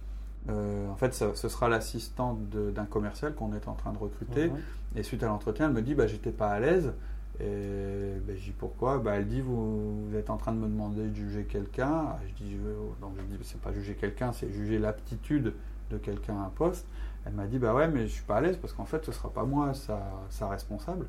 Euh, 0.49 0.89
en 0.89 0.95
fait, 0.95 1.13
ça- 1.13 1.35
ce 1.35 1.47
sera 1.49 1.69
l'assistante 1.69 2.39
d'un 2.49 2.85
commercial 2.85 3.35
qu'on 3.35 3.53
est 3.53 3.67
en 3.67 3.73
train 3.73 3.91
de 3.93 3.97
recruter. 3.97 4.51
Et 4.95 5.03
suite 5.03 5.21
à 5.23 5.27
l'entretien, 5.27 5.67
elle 5.67 5.73
me 5.73 5.81
dit 5.81 5.95
bah, 5.95 6.07
J'étais 6.07 6.31
pas 6.31 6.49
à 6.49 6.59
l'aise. 6.59 6.93
Et 7.39 8.13
ben, 8.25 8.35
je 8.35 8.43
dis 8.45 8.53
Pourquoi? 8.57 8.97
Bah, 8.99 9.15
Elle 9.17 9.27
dit 9.27 9.41
vous, 9.41 10.07
vous 10.07 10.15
êtes 10.15 10.29
en 10.29 10.37
train 10.37 10.51
de 10.51 10.57
me 10.57 10.67
demander 10.67 11.07
de 11.07 11.15
juger 11.15 11.43
quelqu'un. 11.43 11.91
Ah, 12.09 12.19
Je 12.27 12.43
dis 12.43 12.57
Donc, 13.01 13.11
je 13.17 13.23
dis 13.37 13.43
C'est 13.43 13.61
pas 13.61 13.71
juger 13.73 13.93
quelqu'un, 13.95 14.31
c'est 14.33 14.51
juger 14.51 14.79
l'aptitude 14.79 15.53
de 15.91 15.97
quelqu'un 15.97 16.35
à 16.37 16.45
un 16.45 16.49
poste. 16.49 16.85
Elle 17.25 17.33
m'a 17.33 17.45
dit 17.47 17.59
Bah 17.59 17.73
ouais, 17.75 17.87
mais 17.87 18.07
je 18.07 18.13
suis 18.13 18.23
pas 18.23 18.37
à 18.37 18.41
l'aise 18.41 18.57
parce 18.57 18.73
qu'en 18.73 18.85
fait, 18.85 19.05
ce 19.05 19.11
sera 19.11 19.29
pas 19.29 19.43
moi 19.43 19.73
sa, 19.73 19.99
sa 20.29 20.47
responsable. 20.49 21.05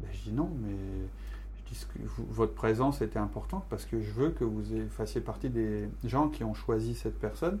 Ben, 0.00 0.08
je 0.12 0.30
dis 0.30 0.32
Non, 0.32 0.50
mais 0.62 0.74
je 1.72 1.78
dis 1.78 1.80
ce 1.80 1.86
que 1.86 1.98
vous- 2.04 2.26
votre 2.30 2.54
présence 2.54 3.00
était 3.02 3.18
importante 3.18 3.64
parce 3.70 3.84
que 3.84 4.00
je 4.00 4.10
veux 4.10 4.30
que 4.30 4.44
vous 4.44 4.62
fassiez 4.90 5.20
partie 5.20 5.48
des 5.48 5.88
gens 6.04 6.28
qui 6.28 6.44
ont 6.44 6.54
choisi 6.54 6.94
cette 6.94 7.18
personne, 7.18 7.58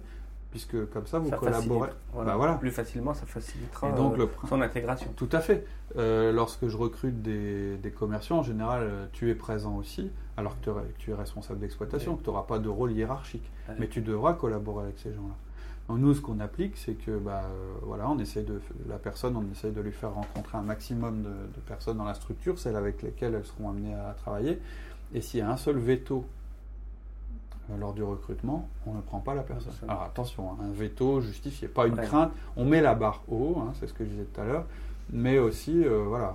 puisque 0.50 0.86
comme 0.90 1.06
ça, 1.06 1.18
vous 1.18 1.30
Ça 1.30 1.36
collaborez. 1.38 1.90
voilà. 2.12 2.30
Bah, 2.30 2.36
voilà. 2.36 2.54
Plus 2.54 2.70
facilement, 2.70 3.14
ça 3.14 3.24
facilitera 3.26 3.88
Et 3.88 3.92
donc, 3.92 4.14
euh, 4.14 4.18
le 4.18 4.28
son 4.48 4.60
intégration. 4.60 5.10
tout 5.16 5.28
à 5.32 5.40
fait. 5.40 5.66
Euh, 5.96 6.30
lorsque 6.32 6.68
je 6.68 6.76
recrute 6.76 7.22
des, 7.22 7.76
des 7.78 7.90
commerciaux, 7.90 8.36
en 8.36 8.42
général, 8.42 8.82
euh, 8.82 9.06
tu 9.12 9.30
es 9.30 9.34
présent 9.34 9.76
aussi, 9.76 10.10
alors 10.36 10.58
que 10.60 10.64
tu 10.64 10.70
es- 10.70 10.74
que 10.74 10.98
tu 10.98 11.10
es 11.10 11.14
responsable 11.14 11.60
d'exploitation, 11.60 12.12
Oui. 12.12 12.18
que 12.18 12.24
tu 12.24 12.30
n'auras 12.30 12.42
pas 12.42 12.58
de 12.58 12.68
rôle 12.68 12.92
hiérarchique. 12.92 13.50
Mais 13.78 13.88
tu 13.88 14.02
devras 14.02 14.34
collaborer 14.34 14.84
avec 14.84 14.98
ces 14.98 15.12
gens-là. 15.14 15.34
Donc 15.88 15.98
nous, 15.98 16.14
ce 16.14 16.20
qu'on 16.20 16.40
applique, 16.40 16.76
c'est 16.76 16.94
que 16.94 17.18
bah, 17.18 17.42
euh, 17.44 17.72
voilà, 17.82 18.08
on 18.08 18.18
essaie 18.18 18.42
de 18.42 18.60
la 18.88 18.98
personne, 18.98 19.36
on 19.36 19.44
essaie 19.52 19.70
de 19.72 19.80
lui 19.80 19.92
faire 19.92 20.12
rencontrer 20.14 20.56
un 20.56 20.62
maximum 20.62 21.22
de, 21.22 21.28
de 21.28 21.60
personnes 21.66 21.98
dans 21.98 22.04
la 22.04 22.14
structure, 22.14 22.58
celles 22.58 22.76
avec 22.76 23.02
lesquelles 23.02 23.34
elles 23.34 23.44
seront 23.44 23.68
amenées 23.70 23.94
à 23.94 24.14
travailler. 24.14 24.60
Et 25.12 25.20
s'il 25.20 25.40
y 25.40 25.42
a 25.42 25.50
un 25.50 25.56
seul 25.56 25.76
veto 25.78 26.24
euh, 27.70 27.76
lors 27.78 27.92
du 27.92 28.02
recrutement, 28.02 28.68
on 28.86 28.94
ne 28.94 29.00
prend 29.00 29.20
pas 29.20 29.34
la 29.34 29.42
personne. 29.42 29.72
Alors 29.88 30.02
attention, 30.04 30.52
hein, 30.52 30.56
un 30.64 30.72
veto 30.72 31.20
justifié, 31.20 31.68
pas 31.68 31.86
une 31.86 31.94
Ouais. 31.98 32.04
crainte. 32.06 32.32
On 32.56 32.64
met 32.64 32.80
la 32.80 32.94
barre 32.94 33.22
haut, 33.28 33.56
hein, 33.60 33.72
c'est 33.78 33.86
ce 33.86 33.92
que 33.92 34.04
je 34.04 34.10
disais 34.10 34.24
tout 34.32 34.40
à 34.40 34.44
l'heure, 34.44 34.66
mais 35.10 35.38
aussi, 35.38 35.84
euh, 35.84 36.04
voilà, 36.06 36.34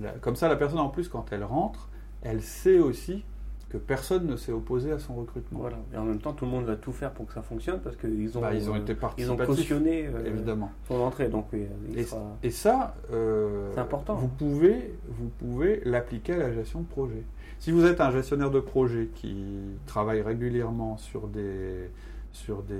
la- 0.00 0.12
comme 0.12 0.36
ça, 0.36 0.48
la 0.48 0.56
personne 0.56 0.80
en 0.80 0.88
plus, 0.88 1.08
quand 1.08 1.32
elle 1.32 1.44
rentre, 1.44 1.88
elle 2.22 2.42
sait 2.42 2.78
aussi 2.78 3.24
que 3.68 3.78
personne 3.78 4.26
ne 4.26 4.36
s'est 4.36 4.52
opposé 4.52 4.92
à 4.92 4.98
son 4.98 5.14
recrutement. 5.16 5.58
Voilà. 5.60 5.76
Et 5.92 5.96
en 5.96 6.04
même 6.04 6.18
temps, 6.20 6.32
tout 6.32 6.44
le 6.44 6.50
monde 6.52 6.66
va 6.66 6.76
tout 6.76 6.92
faire 6.92 7.10
pour 7.10 7.26
que 7.26 7.32
ça 7.32 7.42
fonctionne 7.42 7.80
parce 7.80 7.96
qu'ils 7.96 8.38
ont, 8.38 8.40
Bah, 8.40 8.54
ils 8.54 8.70
ont 8.70 8.74
euh, 8.74 8.78
été 8.78 8.96
ils 9.18 9.30
ont 9.30 9.36
cautionné 9.36 10.06
euh, 10.06 10.24
évidemment. 10.24 10.70
son 10.86 10.94
entrée. 11.00 11.28
Donc, 11.28 11.46
oui, 11.52 11.66
Et, 11.96 12.04
sera- 12.04 12.36
et 12.44 12.50
ça, 12.50 12.94
euh, 13.12 13.70
C'est 13.74 13.80
important. 13.80 14.14
Vous 14.14 14.28
pouvez, 14.28 14.94
vous 15.08 15.28
pouvez 15.38 15.82
l'appliquer 15.84 16.34
à 16.34 16.38
la 16.38 16.52
gestion 16.52 16.80
de 16.82 16.86
projet. 16.86 17.24
Si 17.58 17.72
vous 17.72 17.84
êtes 17.86 18.00
un 18.00 18.10
gestionnaire 18.12 18.50
de 18.52 18.60
projet 18.60 19.08
qui 19.14 19.46
travaille 19.86 20.20
régulièrement 20.22 20.96
sur 20.98 21.26
des, 21.26 21.90
sur 22.32 22.62
des, 22.62 22.76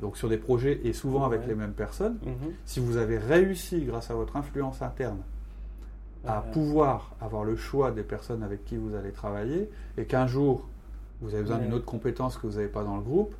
donc 0.00 0.16
sur 0.16 0.28
des 0.30 0.38
projets 0.38 0.80
et 0.84 0.92
souvent 0.94 1.24
avec 1.24 1.46
les 1.46 1.54
mêmes 1.54 1.72
personnes, 1.72 2.16
Mhm. 2.24 2.52
si 2.64 2.80
vous 2.80 2.96
avez 2.96 3.18
réussi 3.18 3.80
grâce 3.84 4.10
à 4.10 4.14
votre 4.14 4.36
influence 4.36 4.80
interne 4.80 5.18
à 6.26 6.38
Euh, 6.38 6.52
pouvoir 6.52 7.14
avoir 7.20 7.44
le 7.44 7.56
choix 7.56 7.90
des 7.90 8.02
personnes 8.02 8.42
avec 8.42 8.64
qui 8.64 8.76
vous 8.76 8.94
allez 8.94 9.12
travailler 9.12 9.70
et 9.96 10.04
qu'un 10.04 10.26
jour 10.26 10.66
vous 11.20 11.32
avez 11.34 11.42
besoin 11.42 11.58
d'une 11.58 11.72
autre 11.72 11.84
compétence 11.86 12.36
que 12.36 12.46
vous 12.46 12.54
n'avez 12.56 12.68
pas 12.68 12.84
dans 12.84 12.96
le 12.96 13.02
groupe, 13.02 13.34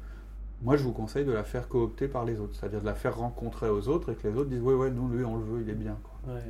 moi 0.62 0.76
je 0.76 0.83
vous 0.83 0.93
conseille 0.93 1.25
de 1.26 1.33
la 1.33 1.45
faire 1.45 1.69
coopter 1.69 2.09
par 2.09 2.25
les 2.25 2.40
autres, 2.40 2.55
c'est-à-dire 2.59 2.81
de 2.81 2.87
la 2.87 2.95
faire 2.95 3.16
rencontrer 3.16 3.69
aux 3.69 3.88
autres 3.88 4.12
et 4.12 4.14
que 4.14 4.26
les 4.28 4.35
autres 4.37 4.49
disent 4.49 4.62
ouais 4.62 4.75
ouais 4.75 4.90
nous 4.90 5.09
lui 5.09 5.25
on 5.25 5.37
le 5.37 5.45
veut 5.45 5.62
il 5.62 5.69
est 5.71 5.75
bien 5.75 5.97
quoi. 6.02 6.35
ouais. 6.35 6.40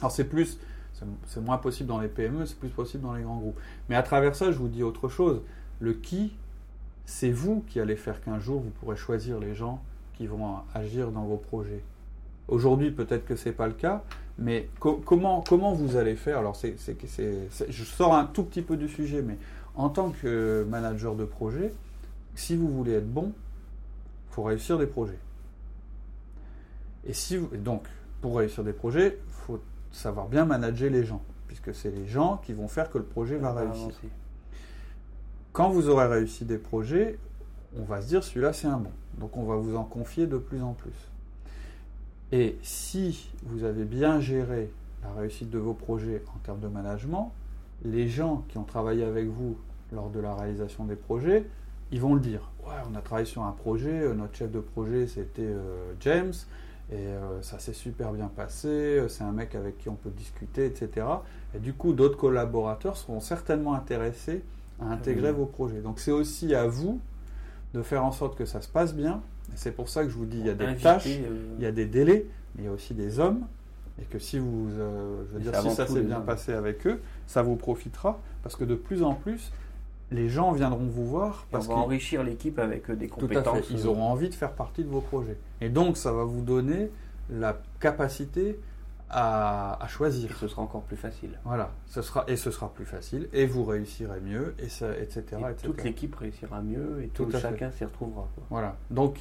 Alors 0.00 0.12
c'est 0.12 0.24
plus, 0.24 0.58
c'est 1.26 1.40
moins 1.40 1.58
possible 1.58 1.88
dans 1.88 1.98
les 2.00 2.08
PME, 2.08 2.46
c'est 2.46 2.58
plus 2.58 2.68
possible 2.70 3.02
dans 3.02 3.12
les 3.14 3.22
grands 3.22 3.36
groupes. 3.38 3.58
Mais 3.88 3.96
à 3.96 4.02
travers 4.02 4.34
ça, 4.34 4.50
je 4.50 4.56
vous 4.56 4.68
dis 4.68 4.82
autre 4.82 5.08
chose. 5.08 5.42
Le 5.78 5.92
qui, 5.92 6.32
c'est 7.04 7.30
vous 7.30 7.62
qui 7.66 7.80
allez 7.80 7.96
faire 7.96 8.22
qu'un 8.22 8.38
jour 8.38 8.60
vous 8.60 8.70
pourrez 8.70 8.96
choisir 8.96 9.38
les 9.38 9.54
gens 9.54 9.82
qui 10.14 10.26
vont 10.26 10.56
agir 10.74 11.10
dans 11.10 11.24
vos 11.24 11.36
projets. 11.36 11.82
Aujourd'hui, 12.48 12.90
peut-être 12.90 13.26
que 13.26 13.36
c'est 13.36 13.52
pas 13.52 13.66
le 13.66 13.74
cas, 13.74 14.02
mais 14.40 14.68
co- 14.80 15.00
comment, 15.04 15.42
comment 15.46 15.72
vous 15.74 15.96
allez 15.96 16.16
faire? 16.16 16.38
Alors, 16.38 16.56
c'est, 16.56 16.74
je 17.68 17.84
sors 17.84 18.14
un 18.14 18.24
tout 18.24 18.42
petit 18.42 18.62
peu 18.62 18.76
du 18.76 18.88
sujet, 18.88 19.22
mais 19.22 19.36
en 19.76 19.88
tant 19.88 20.10
que 20.10 20.66
manager 20.68 21.14
de 21.14 21.24
projet, 21.24 21.72
si 22.34 22.56
vous 22.56 22.68
voulez 22.68 22.94
être 22.94 23.08
bon, 23.12 23.32
il 24.30 24.34
faut 24.34 24.42
réussir 24.42 24.78
des 24.78 24.86
projets. 24.86 25.18
Et 27.06 27.12
si 27.12 27.36
vous- 27.36 27.56
donc, 27.56 27.84
pour 28.20 28.36
réussir 28.38 28.64
des 28.64 28.72
projets, 28.72 29.18
il 29.26 29.32
faut 29.46 29.60
savoir 29.92 30.28
bien 30.28 30.44
manager 30.44 30.90
les 30.90 31.04
gens, 31.04 31.22
puisque 31.46 31.74
c'est 31.74 31.90
les 31.90 32.06
gens 32.06 32.38
qui 32.44 32.52
vont 32.52 32.68
faire 32.68 32.90
que 32.90 32.98
le 32.98 33.04
projet 33.04 33.36
va 33.36 33.52
va 33.52 33.60
réussir. 33.62 33.82
avancer. 33.84 34.08
Quand 35.52 35.70
vous 35.70 35.88
aurez 35.88 36.06
réussi 36.06 36.44
des 36.44 36.58
projets, 36.58 37.18
on 37.76 37.82
va 37.82 38.00
se 38.02 38.08
dire 38.08 38.22
celui-là 38.22 38.52
c'est 38.52 38.68
un 38.68 38.76
bon. 38.78 38.92
Donc 39.18 39.36
on 39.36 39.44
va 39.44 39.56
vous 39.56 39.76
en 39.76 39.84
confier 39.84 40.26
de 40.26 40.36
plus 40.38 40.62
en 40.62 40.74
plus. 40.74 41.09
Et 42.32 42.58
si 42.62 43.30
vous 43.44 43.64
avez 43.64 43.84
bien 43.84 44.20
géré 44.20 44.70
la 45.02 45.12
réussite 45.20 45.50
de 45.50 45.58
vos 45.58 45.74
projets 45.74 46.22
en 46.34 46.38
termes 46.38 46.60
de 46.60 46.68
management, 46.68 47.32
les 47.84 48.08
gens 48.08 48.44
qui 48.48 48.58
ont 48.58 48.64
travaillé 48.64 49.04
avec 49.04 49.26
vous 49.26 49.56
lors 49.92 50.10
de 50.10 50.20
la 50.20 50.34
réalisation 50.34 50.84
des 50.84 50.94
projets, 50.96 51.46
ils 51.90 52.00
vont 52.00 52.14
le 52.14 52.20
dire. 52.20 52.50
Ouais, 52.64 52.74
on 52.90 52.94
a 52.94 53.00
travaillé 53.00 53.26
sur 53.26 53.42
un 53.42 53.50
projet, 53.52 54.02
euh, 54.02 54.14
notre 54.14 54.36
chef 54.36 54.50
de 54.52 54.60
projet 54.60 55.06
c'était 55.08 55.42
euh, 55.42 55.92
James, 56.00 56.32
et 56.92 56.96
euh, 56.96 57.42
ça 57.42 57.58
s'est 57.58 57.72
super 57.72 58.12
bien 58.12 58.28
passé, 58.28 59.04
c'est 59.08 59.24
un 59.24 59.32
mec 59.32 59.54
avec 59.56 59.78
qui 59.78 59.88
on 59.88 59.94
peut 59.96 60.10
discuter, 60.10 60.66
etc. 60.66 61.06
Et 61.54 61.58
du 61.58 61.72
coup, 61.72 61.92
d'autres 61.92 62.16
collaborateurs 62.18 62.96
seront 62.96 63.20
certainement 63.20 63.74
intéressés 63.74 64.42
à 64.80 64.86
intégrer 64.92 65.30
Oui. 65.30 65.36
vos 65.36 65.46
projets. 65.46 65.80
Donc 65.80 65.98
c'est 65.98 66.12
aussi 66.12 66.54
à 66.54 66.66
vous 66.66 67.00
de 67.74 67.82
faire 67.82 68.04
en 68.04 68.12
sorte 68.12 68.36
que 68.36 68.44
ça 68.44 68.60
se 68.60 68.68
passe 68.68 68.94
bien. 68.94 69.20
C'est 69.54 69.72
pour 69.72 69.88
ça 69.88 70.04
que 70.04 70.10
je 70.10 70.14
vous 70.16 70.26
dis, 70.26 70.38
il 70.38 70.46
y 70.46 70.50
a 70.50 70.54
des 70.54 70.76
tâches, 70.76 71.06
euh, 71.06 71.54
il 71.58 71.62
y 71.62 71.66
a 71.66 71.72
des 71.72 71.86
délais, 71.86 72.26
mais 72.54 72.62
il 72.62 72.66
y 72.66 72.68
a 72.68 72.72
aussi 72.72 72.94
des 72.94 73.18
hommes. 73.18 73.46
Et 74.00 74.04
que 74.04 74.18
si 74.18 74.38
vous, 74.38 74.68
euh, 74.78 75.24
je 75.28 75.34
veux 75.38 75.40
dire, 75.40 75.54
si 75.60 75.70
ça 75.70 75.86
s'est 75.86 76.00
bien 76.00 76.18
hommes. 76.18 76.24
passé 76.24 76.52
avec 76.52 76.86
eux, 76.86 77.00
ça 77.26 77.42
vous 77.42 77.56
profitera 77.56 78.18
parce 78.42 78.56
que 78.56 78.64
de 78.64 78.74
plus 78.74 79.02
en 79.02 79.14
plus, 79.14 79.52
les 80.10 80.28
gens 80.28 80.52
viendront 80.52 80.86
vous 80.86 81.06
voir 81.06 81.34
et 81.34 81.46
on 81.48 81.52
parce 81.52 81.68
va 81.68 81.74
enrichir 81.74 82.22
l'équipe 82.24 82.58
avec 82.58 82.88
euh, 82.90 82.96
des 82.96 83.08
tout 83.08 83.16
à 83.16 83.20
compétences. 83.20 83.66
fait. 83.66 83.74
Ils 83.74 83.86
auront 83.86 84.04
envie 84.04 84.28
de 84.30 84.34
faire 84.34 84.52
partie 84.52 84.84
de 84.84 84.88
vos 84.88 85.00
projets. 85.02 85.36
Et 85.60 85.68
donc, 85.68 85.96
ça 85.96 86.12
va 86.12 86.24
vous 86.24 86.40
donner 86.42 86.90
la 87.28 87.60
capacité 87.78 88.58
à, 89.10 89.74
à 89.82 89.86
et 89.86 89.88
choisir. 89.88 90.36
ce 90.36 90.48
sera 90.48 90.62
encore 90.62 90.82
plus 90.82 90.96
facile. 90.96 91.38
Voilà, 91.44 91.70
ce 91.86 92.00
sera, 92.02 92.24
et 92.28 92.36
ce 92.36 92.50
sera 92.50 92.72
plus 92.72 92.84
facile, 92.84 93.28
et 93.32 93.46
vous 93.46 93.64
réussirez 93.64 94.20
mieux, 94.20 94.54
et 94.58 94.68
ça, 94.68 94.96
etc. 94.96 95.22
Et 95.32 95.34
etc. 95.50 95.54
toute 95.64 95.82
l'équipe 95.84 96.14
réussira 96.14 96.62
mieux 96.62 97.02
et 97.02 97.08
tout, 97.08 97.26
Tout 97.26 97.38
chacun 97.38 97.70
s'y 97.72 97.84
retrouvera. 97.84 98.28
quoi. 98.34 98.44
Voilà. 98.50 98.76
Donc, 98.90 99.18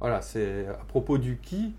voilà, 0.00 0.22
c'est 0.22 0.66
à 0.68 0.84
propos 0.88 1.18
du 1.18 1.38
qui, 1.38 1.74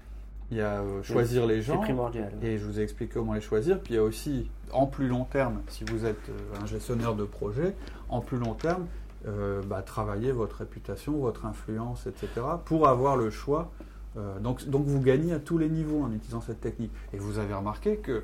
il 0.51 0.57
y 0.57 0.61
a 0.61 0.81
euh, 0.81 1.03
choisir 1.03 1.45
les 1.45 1.57
C'est 1.57 1.73
gens. 1.73 1.79
primordial. 1.81 2.31
Et 2.41 2.57
je 2.57 2.65
vous 2.65 2.79
ai 2.79 2.83
expliqué 2.83 3.13
comment 3.13 3.33
les 3.33 3.41
choisir. 3.41 3.79
Puis 3.79 3.93
il 3.93 3.97
y 3.97 3.99
a 3.99 4.03
aussi, 4.03 4.49
en 4.71 4.87
plus 4.87 5.07
long 5.07 5.25
terme, 5.25 5.61
si 5.67 5.83
vous 5.85 6.05
êtes 6.05 6.29
euh, 6.29 6.61
un 6.61 6.65
gestionnaire 6.65 7.15
de 7.15 7.23
projet, 7.23 7.75
en 8.09 8.21
plus 8.21 8.37
long 8.37 8.53
terme, 8.55 8.85
euh, 9.27 9.61
bah, 9.63 9.81
travailler 9.81 10.31
votre 10.31 10.57
réputation, 10.57 11.17
votre 11.17 11.45
influence, 11.45 12.07
etc. 12.07 12.27
pour 12.65 12.87
avoir 12.87 13.15
le 13.17 13.29
choix. 13.29 13.69
Euh, 14.17 14.39
donc, 14.39 14.67
donc 14.67 14.85
vous 14.85 15.01
gagnez 15.01 15.33
à 15.33 15.39
tous 15.39 15.57
les 15.57 15.69
niveaux 15.69 16.01
en 16.03 16.11
utilisant 16.11 16.41
cette 16.41 16.61
technique. 16.61 16.91
Et 17.13 17.17
vous 17.17 17.37
avez 17.37 17.53
remarqué 17.53 17.97
que 17.97 18.23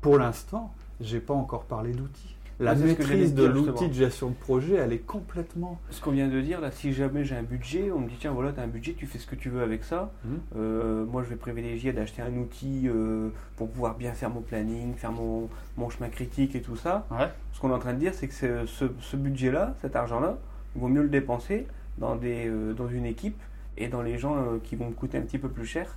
pour 0.00 0.18
l'instant, 0.18 0.74
j'ai 1.00 1.20
pas 1.20 1.34
encore 1.34 1.64
parlé 1.64 1.92
d'outils. 1.92 2.33
La 2.60 2.74
Ouais, 2.74 2.84
maîtrise 2.84 3.34
de 3.34 3.44
l'outil 3.44 3.88
de 3.88 3.94
gestion 3.94 4.28
de 4.28 4.34
projet, 4.34 4.74
elle 4.74 4.92
est 4.92 4.98
complètement. 4.98 5.80
Ce 5.90 6.00
qu'on 6.00 6.12
vient 6.12 6.28
de 6.28 6.40
dire, 6.40 6.60
là, 6.60 6.70
si 6.70 6.92
jamais 6.92 7.24
j'ai 7.24 7.34
un 7.34 7.42
budget, 7.42 7.90
on 7.90 8.00
me 8.00 8.08
dit 8.08 8.16
tiens, 8.18 8.32
voilà, 8.32 8.52
tu 8.52 8.60
as 8.60 8.62
un 8.62 8.68
budget, 8.68 8.92
tu 8.92 9.06
fais 9.06 9.18
ce 9.18 9.26
que 9.26 9.34
tu 9.34 9.48
veux 9.48 9.62
avec 9.62 9.82
ça. 9.82 10.12
Mhm. 10.24 10.38
Euh, 10.56 11.04
moi, 11.04 11.22
je 11.24 11.28
vais 11.30 11.36
privilégier 11.36 11.92
d'acheter 11.92 12.22
un 12.22 12.34
outil 12.36 12.82
euh, 12.86 13.30
pour 13.56 13.68
pouvoir 13.70 13.96
bien 13.96 14.12
faire 14.12 14.30
mon 14.30 14.40
planning, 14.40 14.94
faire 14.94 15.12
mon, 15.12 15.48
mon 15.76 15.90
chemin 15.90 16.08
critique 16.08 16.54
et 16.54 16.62
tout 16.62 16.76
ça. 16.76 17.06
Ouais. 17.10 17.28
Ce 17.52 17.60
qu'on 17.60 17.70
est 17.70 17.74
en 17.74 17.78
train 17.78 17.94
de 17.94 17.98
dire, 17.98 18.14
c'est 18.14 18.28
que 18.28 18.66
ce, 18.66 19.16
budget-là, 19.16 19.74
cet 19.82 19.96
argent-là, 19.96 20.38
il 20.76 20.80
vaut 20.80 20.88
mieux 20.88 21.02
le 21.02 21.08
dépenser 21.08 21.66
dans, 21.98 22.14
des, 22.14 22.46
euh, 22.46 22.72
dans 22.72 22.88
une 22.88 23.06
équipe 23.06 23.40
et 23.76 23.88
dans 23.88 24.02
les 24.02 24.18
gens 24.18 24.36
qui 24.62 24.76
vont 24.76 24.88
me 24.90 24.94
coûter 24.94 25.18
un 25.18 25.22
petit 25.22 25.38
peu 25.38 25.48
plus 25.48 25.66
cher, 25.66 25.96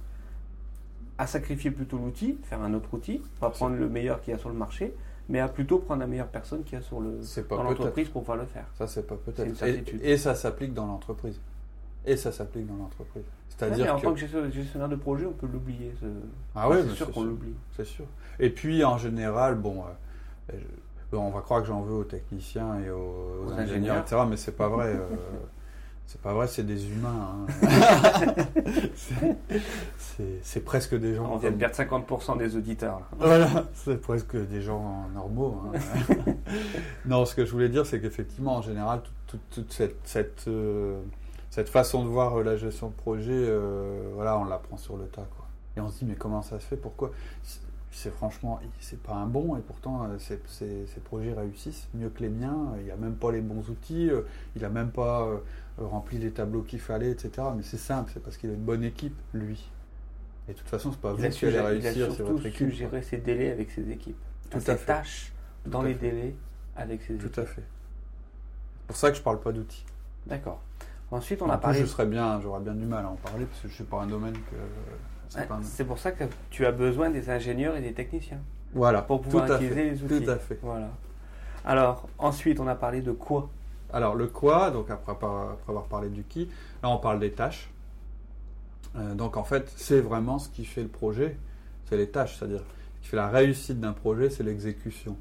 à 1.20 1.28
sacrifier 1.28 1.70
plutôt 1.70 1.98
l'outil, 1.98 2.38
faire 2.44 2.62
un 2.62 2.74
autre 2.74 2.92
outil, 2.94 3.22
pas 3.40 3.52
prendre 3.52 3.76
le 3.76 3.88
meilleur 3.88 4.22
qu'il 4.22 4.34
y 4.34 4.36
a 4.36 4.40
sur 4.40 4.50
le 4.50 4.56
marché, 4.56 4.94
mais 5.30 5.40
à 5.40 5.48
plutôt 5.48 5.80
prendre 5.80 6.00
la 6.02 6.08
meilleure 6.08 6.28
personne 6.28 6.64
qu'il 6.64 6.78
y 6.78 6.82
a 6.82 6.82
sur 6.82 7.00
le, 7.00 7.20
dans 7.50 7.64
l'entreprise 7.64 8.10
pour 8.10 8.22
pouvoir 8.22 8.38
le 8.38 8.46
faire. 8.46 8.66
Ça, 8.78 8.88
c'est 8.88 9.06
pas 9.06 9.16
peut-être. 9.16 9.64
Et, 10.04 10.18
ça 10.18 10.36
s'applique 10.36 10.74
dans 10.74 10.86
l'entreprise. 10.88 11.40
Et 12.06 12.16
ça 12.16 12.32
s'applique 12.32 12.66
dans 12.68 12.76
l'entreprise. 12.78 13.24
Ouais, 13.24 13.30
C'est-à-dire 13.50 13.94
en 13.96 13.98
que. 14.00 14.04
tant 14.06 14.14
que 14.14 14.50
gestionnaire 14.52 14.88
de 14.90 14.96
projet, 14.96 15.26
on 15.26 15.34
peut 15.34 15.48
l'oublier. 15.52 15.94
ce- 16.00 16.06
Ah 16.56 16.70
ouais, 16.70 16.82
c'est 16.88 16.96
sûr 16.96 17.12
qu'on 17.12 17.24
l'oublie. 17.24 17.54
C'est 17.76 17.86
sûr. 17.86 18.06
Et 18.40 18.50
puis, 18.50 18.84
en 18.86 18.98
général, 18.98 19.56
bon, 19.56 19.84
euh, 20.54 20.54
bon, 21.12 21.20
on 21.20 21.32
va 21.32 21.42
croire 21.42 21.62
que 21.62 21.68
j'en 21.68 21.82
veux 21.82 21.96
aux 21.96 22.04
techniciens 22.06 22.80
et 22.80 22.90
aux, 22.90 22.96
aux 22.98 23.48
Aux 23.48 23.52
ingénieurs, 23.54 23.62
ingénieurs. 23.96 23.98
etc. 24.00 24.22
Mais 24.30 24.38
c'est 24.38 24.56
pas 24.56 24.70
vrai. 24.70 24.88
euh, 24.96 25.00
c'est 26.08 26.20
pas 26.22 26.34
vrai, 26.34 26.48
c'est 26.48 26.64
des 26.64 26.88
humains. 26.90 27.46
hein. 27.64 28.46
C'est- 30.42 30.60
presque 30.62 30.96
des 30.96 31.14
gens. 31.16 31.30
On 31.34 31.38
vient 31.38 31.52
de 31.52 31.58
perdre 31.58 31.76
50% 31.76 32.38
des 32.38 32.56
auditeurs. 32.56 33.00
là. 33.00 33.06
Voilà, 33.20 33.66
c'est 33.76 34.02
presque 34.02 34.36
des 34.36 34.62
gens 34.62 35.06
normaux. 35.14 35.62
hein. 35.76 36.34
non, 37.06 37.26
ce 37.26 37.36
que 37.36 37.46
je 37.46 37.52
voulais 37.52 37.70
dire, 37.70 37.86
c'est 37.86 38.02
qu'effectivement, 38.02 38.56
en 38.58 38.62
général, 38.62 39.02
toute, 39.04 39.14
toute- 39.28 39.50
toute 39.66 39.74
cette, 39.74 39.98
cette, 40.06 40.46
euh, 40.48 41.00
cette 41.52 41.70
façon 41.70 42.04
de 42.04 42.10
voir 42.10 42.40
euh, 42.40 42.44
la 42.44 42.58
gestion 42.58 42.88
de 42.90 42.94
projet, 42.96 43.32
euh, 43.34 44.10
voilà, 44.16 44.38
on 44.40 44.46
l'apprend 44.46 44.78
sur 44.78 44.98
le 44.98 45.06
tas. 45.06 45.28
Quoi. 45.36 45.46
Et 45.78 45.82
on 45.82 45.90
se 45.90 46.00
dit, 46.00 46.06
mais 46.06 46.16
comment 46.16 46.42
ça 46.42 46.60
se 46.60 46.66
fait? 46.66 46.78
Pourquoi? 46.78 47.12
C'est- 47.92 48.12
franchement, 48.12 48.60
c'est 48.80 49.02
pas 49.02 49.14
un 49.16 49.26
bon, 49.28 49.56
et 49.58 49.62
pourtant, 49.62 50.04
euh, 50.04 50.18
ces, 50.20 50.40
ces- 50.48 50.86
ces 50.88 51.00
projets 51.00 51.34
réussissent 51.34 51.88
mieux 51.94 52.10
que 52.10 52.20
les 52.22 52.30
miens. 52.30 52.74
Il 52.80 52.84
n'y 52.84 52.92
a 52.92 52.96
même 52.98 53.16
pas 53.16 53.32
les 53.32 53.42
bons 53.42 53.68
outils, 53.70 54.10
euh, 54.10 54.22
il 54.56 54.62
n'a 54.62 54.70
même 54.70 54.92
pas 54.92 55.26
euh, 55.26 55.38
rempli 55.78 56.18
les 56.20 56.32
tableaux 56.32 56.62
qu'il 56.64 56.80
fallait, 56.80 57.12
etc. 57.12 57.48
Mais 57.56 57.64
c'est 57.64 57.78
simple, 57.78 58.12
c'est 58.14 58.22
parce 58.22 58.38
qu'il 58.38 58.50
a 58.50 58.54
une 58.54 58.64
bonne 58.64 58.84
équipe, 58.84 59.16
lui. 59.34 59.70
Et 60.50 60.54
de 60.54 60.58
toute 60.58 60.68
façon, 60.70 60.92
c'est 60.92 61.00
pas 61.02 61.14
vous 61.14 61.20
Il 61.20 61.26
a, 61.26 61.30
qui 61.30 61.46
allez 61.46 61.56
il 61.56 61.60
a 61.60 61.66
réussir, 61.68 62.12
c'est 62.16 62.24
votre 62.24 62.46
équipe. 62.46 62.68
quoi. 62.68 62.76
gérer 62.78 63.02
ses 63.02 63.18
délais 63.18 63.52
avec 63.52 63.72
ses 63.72 63.90
équipes. 63.90 64.18
Tout 64.50 64.58
à 64.60 64.76
fait. 64.76 64.86
tâches 64.86 65.34
dans 65.66 65.80
Tout 65.82 65.88
les 65.88 65.94
fait. 65.94 66.00
délais 66.12 66.36
avec 66.76 67.02
ses 67.02 67.16
équipes. 67.16 67.32
Tout 67.32 67.40
à 67.42 67.46
fait. 67.46 67.64
C'est 68.82 68.88
pour 68.88 68.96
ça 68.98 69.12
que 69.12 69.18
je 69.18 69.22
parle 69.22 69.40
pas 69.42 69.52
d'outils. 69.52 69.86
D'accord. 70.26 70.62
Ensuite, 71.12 71.42
on 71.42 71.46
En 71.48 71.50
a 71.52 71.58
plus, 71.58 71.62
parlé. 71.64 71.80
je 71.80 71.86
serais 71.86 72.06
bien, 72.06 72.40
j'aurais 72.42 72.62
bien 72.62 72.74
du 72.76 72.86
mal 72.86 73.06
à 73.06 73.10
en 73.10 73.16
parler 73.16 73.46
parce 73.46 73.62
que 73.62 73.68
je 73.70 73.74
suis 73.74 73.84
pas 73.86 74.02
un 74.02 74.08
domaine 74.08 74.34
que. 74.34 74.56
C'est 75.30 75.40
Ouais, 75.40 75.48
un- 75.52 75.86
pour 75.86 76.00
ça 76.00 76.12
que 76.12 76.24
tu 76.50 76.66
as 76.66 76.72
besoin 76.72 77.10
des 77.10 77.30
ingénieurs 77.30 77.76
et 77.76 77.82
des 77.82 77.94
techniciens 77.94 78.40
Voilà. 78.74 79.02
pour 79.02 79.22
pouvoir 79.22 79.46
tout 79.48 79.54
utiliser 79.54 79.76
fait. 79.76 79.90
les 79.92 80.04
outils. 80.04 80.26
Tout 80.26 80.32
à 80.32 80.38
fait. 80.38 80.60
Voilà. 80.62 80.90
Alors, 81.66 82.08
ensuite, 82.18 82.60
on 82.60 82.68
a 82.68 82.76
parlé 82.76 83.02
de 83.02 83.12
quoi? 83.12 83.50
Alors 83.94 84.16
le 84.16 84.28
quoi, 84.28 84.70
donc 84.72 84.90
après, 84.90 85.14
avoir 85.14 85.86
parlé 85.86 86.10
du 86.10 86.24
qui, 86.24 86.50
là 86.84 86.90
on 86.90 86.98
parle 86.98 87.20
des 87.20 87.32
tâches. 87.32 87.70
Euh, 88.98 89.14
donc 89.16 89.38
en 89.38 89.44
fait, 89.44 89.72
c'est 89.78 90.02
vraiment 90.02 90.40
ce 90.40 90.50
qui 90.50 90.66
fait 90.66 90.82
le 90.82 90.88
projet, 90.90 91.38
c'est 91.86 91.98
les 91.98 92.10
tâches, 92.10 92.38
c'est-à-dire 92.38 92.60
ce 92.98 93.02
qui 93.04 93.08
fait 93.10 93.18
la 93.18 93.30
réussite 93.30 93.80
d'un 93.80 93.94
projet, 93.94 94.30
c'est 94.30 94.44
l'exécution. 94.44 95.16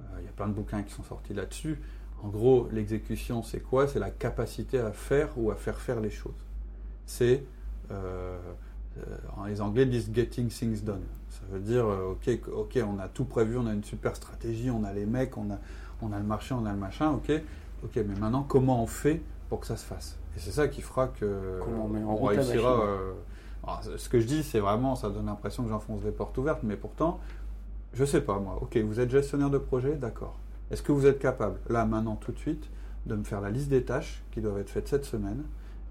Euh, 0.00 0.04
Il 0.20 0.24
y 0.24 0.28
a 0.28 0.32
plein 0.32 0.46
de 0.48 0.52
bouquins 0.54 0.82
qui 0.82 0.92
sont 0.94 1.02
sortis 1.02 1.34
là-dessus. 1.34 1.78
En 2.22 2.28
gros, 2.28 2.68
l'exécution, 2.72 3.42
c'est 3.42 3.60
quoi? 3.60 3.86
C'est 3.88 3.98
la 4.00 4.10
capacité 4.10 4.78
à 4.80 4.90
faire 4.92 5.28
ou 5.36 5.50
à 5.50 5.54
faire 5.54 5.78
faire 5.78 6.00
les 6.00 6.10
choses. 6.10 6.32
C'est, 7.06 7.44
euh, 7.90 8.38
les 9.46 9.60
Anglais 9.60 9.86
disent 9.86 10.10
getting 10.12 10.48
things 10.48 10.82
done. 10.82 11.02
Ça 11.30 11.42
veut 11.50 11.60
dire, 11.60 11.86
euh, 11.86 12.12
ok, 12.12 12.38
ok, 12.52 12.78
on 12.86 12.98
a 12.98 13.08
tout 13.08 13.24
prévu, 13.24 13.56
on 13.56 13.66
a 13.66 13.72
une 13.72 13.84
super 13.84 14.16
stratégie, 14.16 14.70
on 14.70 14.84
a 14.84 14.92
les 14.92 15.06
mecs, 15.06 15.36
on 15.36 15.50
a, 15.50 15.58
on 16.02 16.12
a 16.12 16.18
le 16.18 16.24
marché, 16.24 16.54
on 16.54 16.66
a 16.66 16.72
le 16.72 16.78
machin, 16.78 17.10
ok, 17.10 17.30
ok, 17.84 17.96
mais 17.96 18.18
maintenant 18.18 18.42
comment 18.42 18.82
on 18.82 18.86
fait 18.86 19.22
pour 19.48 19.60
que 19.60 19.66
ça 19.66 19.76
se 19.76 19.84
fasse? 19.84 20.16
Et 20.36 20.40
c'est 20.40 20.50
ça 20.50 20.68
qui 20.68 20.82
fera 20.82 21.08
que 21.08 21.60
Comment 21.64 21.88
on 22.08 22.24
réussira. 22.24 22.82
euh, 22.82 23.12
alors, 23.64 23.82
ce 23.96 24.08
que 24.08 24.20
je 24.20 24.26
dis, 24.26 24.42
c'est 24.42 24.60
vraiment, 24.60 24.94
ça 24.96 25.10
donne 25.10 25.26
l'impression 25.26 25.62
que 25.62 25.68
j'enfonce 25.68 26.02
des 26.02 26.10
portes 26.10 26.36
ouvertes, 26.38 26.62
mais 26.62 26.76
pourtant, 26.76 27.20
je 27.92 28.04
sais 28.04 28.20
pas 28.20 28.38
moi. 28.38 28.58
Ok, 28.62 28.76
vous 28.78 29.00
êtes 29.00 29.10
gestionnaire 29.10 29.50
de 29.50 29.58
projet, 29.58 29.94
d'accord. 29.94 30.38
Est-ce 30.70 30.82
que 30.82 30.92
vous 30.92 31.06
êtes 31.06 31.18
capable, 31.18 31.58
là, 31.68 31.84
maintenant, 31.84 32.16
tout 32.16 32.32
de 32.32 32.38
suite, 32.38 32.68
de 33.06 33.14
me 33.14 33.24
faire 33.24 33.40
la 33.40 33.50
liste 33.50 33.68
des 33.68 33.82
tâches 33.84 34.22
qui 34.32 34.40
doivent 34.40 34.58
être 34.58 34.70
faites 34.70 34.88
cette 34.88 35.04
semaine? 35.04 35.42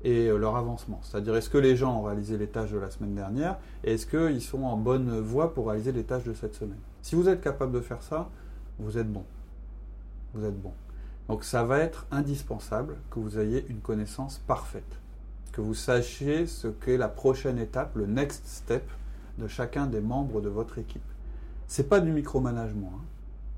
Et 0.04 0.28
euh, 0.28 0.38
leur 0.38 0.56
avancement 0.56 1.00
C'est-à-dire, 1.04 1.36
est-ce 1.36 1.50
que 1.50 1.58
les 1.58 1.76
gens 1.76 2.00
ont 2.00 2.04
réalisé 2.04 2.38
les 2.38 2.48
tâches 2.48 2.72
de 2.72 2.78
la 2.78 2.90
semaine 2.90 3.16
dernière 3.16 3.58
et 3.84 3.94
est-ce 3.94 4.06
qu'ils 4.06 4.42
sont 4.42 4.64
en 4.64 4.78
bonne 4.78 5.20
voie 5.20 5.54
pour 5.54 5.68
réaliser 5.68 5.92
les 5.92 6.04
tâches 6.04 6.24
de 6.24 6.34
cette 6.34 6.56
semaine? 6.56 6.80
Si 7.02 7.16
vous 7.16 7.30
êtes 7.30 7.42
capable 7.42 7.72
de 7.72 7.82
faire 7.82 8.02
ça, 8.04 8.30
vous 8.80 8.98
êtes 8.98 9.12
bon. 9.12 9.24
Vous 10.34 10.46
êtes 10.46 10.60
bon. 10.62 10.74
Donc 11.28 11.44
ça 11.44 11.64
va 11.64 11.80
être 11.80 12.06
indispensable 12.12 12.96
que 13.12 13.20
vous 13.20 13.38
ayez 13.40 13.66
une 13.70 13.80
connaissance 13.80 14.42
parfaite, 14.48 15.00
que 15.52 15.62
vous 15.62 15.74
sachiez 15.74 16.48
ce 16.48 16.68
qu'est 16.68 16.98
la 16.98 17.10
prochaine 17.10 17.58
étape, 17.58 17.96
le 17.96 18.06
next 18.06 18.46
step 18.46 18.84
de 19.38 19.48
chacun 19.48 19.88
des 19.88 20.02
membres 20.02 20.42
de 20.42 20.50
votre 20.50 20.78
équipe. 20.78 21.02
C'est 21.68 21.90
pas 21.90 22.00
du 22.00 22.12
micromanagement. 22.12 22.94
Hein. 22.96 23.02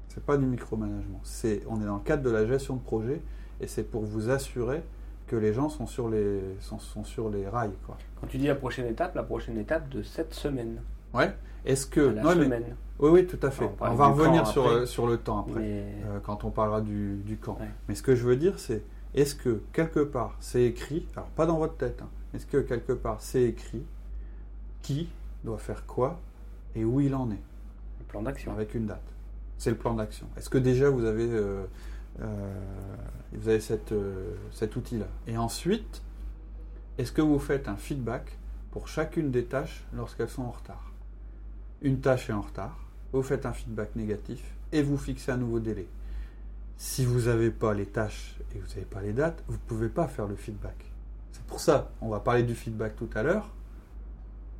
C'est 0.08 0.24
pas 0.24 0.38
du 0.38 0.46
micromanagement. 0.46 1.20
C'est, 1.24 1.62
on 1.70 1.80
est 1.82 1.86
dans 1.86 1.98
le 1.98 2.04
cadre 2.04 2.24
de 2.24 2.32
la 2.32 2.46
gestion 2.46 2.76
de 2.76 2.82
projet 2.82 3.22
et 3.62 3.68
c'est 3.68 3.84
pour 3.84 4.04
vous 4.04 4.30
assurer 4.32 4.84
que 5.30 5.36
les 5.36 5.54
gens 5.54 5.70
sont 5.70 5.86
sur 5.86 6.10
les, 6.10 6.42
sont, 6.60 6.80
sont 6.80 7.04
sur 7.04 7.30
les 7.30 7.48
rails. 7.48 7.76
Quoi. 7.86 7.98
Quand 8.20 8.28
tu 8.28 8.38
dis 8.38 8.48
la 8.48 8.56
prochaine 8.56 8.88
étape, 8.88 9.16
la 9.16 9.24
prochaine 9.24 9.58
étape 9.58 9.88
de 9.90 10.02
cette 10.02 10.34
semaine. 10.34 10.82
Ouais. 11.14 11.34
Est-ce 11.66 11.86
que 11.86 12.02
la 12.02 12.24
non, 12.24 12.36
mais- 12.36 12.46
semaine. 12.46 12.76
oui, 13.00 13.10
oui, 13.12 13.28
tout 13.28 13.40
à 13.46 13.52
fait. 13.52 13.70
On 13.80 13.94
va 13.96 14.08
revenir 14.08 14.48
sur, 14.48 14.66
après. 14.66 14.86
sur 14.88 15.06
le 15.08 15.18
temps 15.18 15.42
après. 15.48 15.60
Mais 15.60 15.84
euh, 16.08 16.20
quand 16.24 16.44
on 16.46 16.50
parlera 16.50 16.82
du, 16.82 17.18
du 17.18 17.38
camp. 17.38 17.58
Ouais. 17.60 17.68
Mais 17.88 17.96
ce 17.96 18.02
que 18.04 18.16
je 18.16 18.24
veux 18.26 18.36
dire, 18.38 18.58
c'est 18.58 18.84
est-ce 19.14 19.36
que 19.36 19.62
quelque 19.74 20.00
part 20.00 20.36
c'est 20.40 20.64
écrit, 20.64 21.06
alors 21.16 21.30
pas 21.30 21.46
dans 21.46 21.58
votre 21.58 21.78
tête, 21.78 22.02
hein, 22.02 22.10
est-ce 22.34 22.46
que 22.46 22.58
quelque 22.58 22.94
part 22.94 23.18
c'est 23.22 23.44
écrit 23.44 23.84
qui 24.82 25.10
doit 25.44 25.58
faire 25.58 25.86
quoi 25.86 26.20
et 26.76 26.84
où 26.86 27.02
il 27.02 27.14
en 27.16 27.30
est, 27.32 27.42
le 28.00 28.06
plan 28.08 28.22
d'action. 28.22 28.52
avec 28.52 28.74
une 28.76 28.86
date 28.86 29.02
C'est 29.58 29.70
le 29.72 29.76
plan 29.78 29.94
d'action. 29.94 30.28
Est-ce 30.38 30.50
que 30.50 30.58
déjà 30.58 30.90
vous 30.90 31.06
avez, 31.06 31.28
euh, 31.30 31.66
vous 32.20 33.48
avez 33.48 33.60
euh, 33.92 34.36
cet 34.52 34.76
outil-là 34.76 35.08
Et 35.28 35.38
ensuite, 35.38 36.02
est-ce 36.98 37.12
que 37.12 37.22
vous 37.22 37.40
faites 37.40 37.68
un 37.68 37.78
feedback 37.78 38.38
pour 38.72 38.88
chacune 38.88 39.32
des 39.32 39.46
tâches 39.46 39.86
lorsqu'elles 39.94 40.30
sont 40.30 40.44
en 40.44 40.52
retard? 40.52 40.92
Une 41.82 42.02
tâche 42.02 42.30
est 42.30 42.34
en 42.34 42.42
retard, 42.42 42.78
vous 43.14 43.24
faites 43.24 43.46
un 43.46 43.54
feedback 43.54 43.96
négatif 43.96 44.44
et 44.72 44.82
vous 44.82 44.98
fixez 44.98 45.32
un 45.32 45.38
nouveau 45.38 45.60
délai. 45.60 45.88
Si 46.78 47.06
vous 47.06 47.22
n'avez 47.22 47.52
pas 47.52 47.74
les 47.74 47.86
tâches 47.86 48.38
et 48.56 48.60
vous 48.60 48.68
n'avez 48.68 48.86
pas 48.86 49.02
les 49.02 49.14
dates, 49.14 49.44
vous 49.48 49.54
ne 49.54 49.60
pouvez 49.68 49.90
pas 49.90 50.08
faire 50.08 50.28
le 50.28 50.36
feedback. 50.36 50.76
C'est 51.32 51.44
pour 51.44 51.60
ça, 51.60 51.92
on 52.02 52.10
va 52.10 52.20
parler 52.20 52.44
du 52.44 52.56
feedback 52.56 52.96
tout 52.96 53.10
à 53.16 53.24
l'heure, 53.24 53.50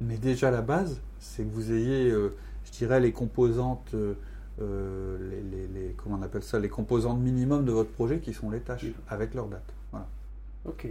mais 0.02 0.18
déjà 0.18 0.52
la 0.52 0.62
base, 0.62 1.02
c'est 1.20 1.44
que 1.44 1.50
vous 1.50 1.72
ayez, 1.72 2.10
euh, 2.10 2.36
je 2.66 2.72
dirais, 2.72 3.00
les 3.00 3.12
composantes, 3.12 3.94
euh, 3.94 4.16
euh, 4.62 5.18
les, 5.30 5.42
les- 5.42 5.68
les- 5.68 5.94
comment 5.94 6.18
on 6.18 6.22
appelle 6.22 6.44
ça, 6.44 6.60
les 6.60 6.70
composantes 6.70 7.20
minimum 7.20 7.66
de 7.66 7.72
votre 7.72 7.92
projet 7.92 8.20
qui 8.20 8.34
sont 8.34 8.50
les 8.50 8.60
tâches 8.60 8.84
Oui. 8.84 8.96
avec 9.08 9.34
leurs 9.34 9.48
dates. 9.48 9.74
Voilà. 9.92 10.08
Ok. 10.66 10.88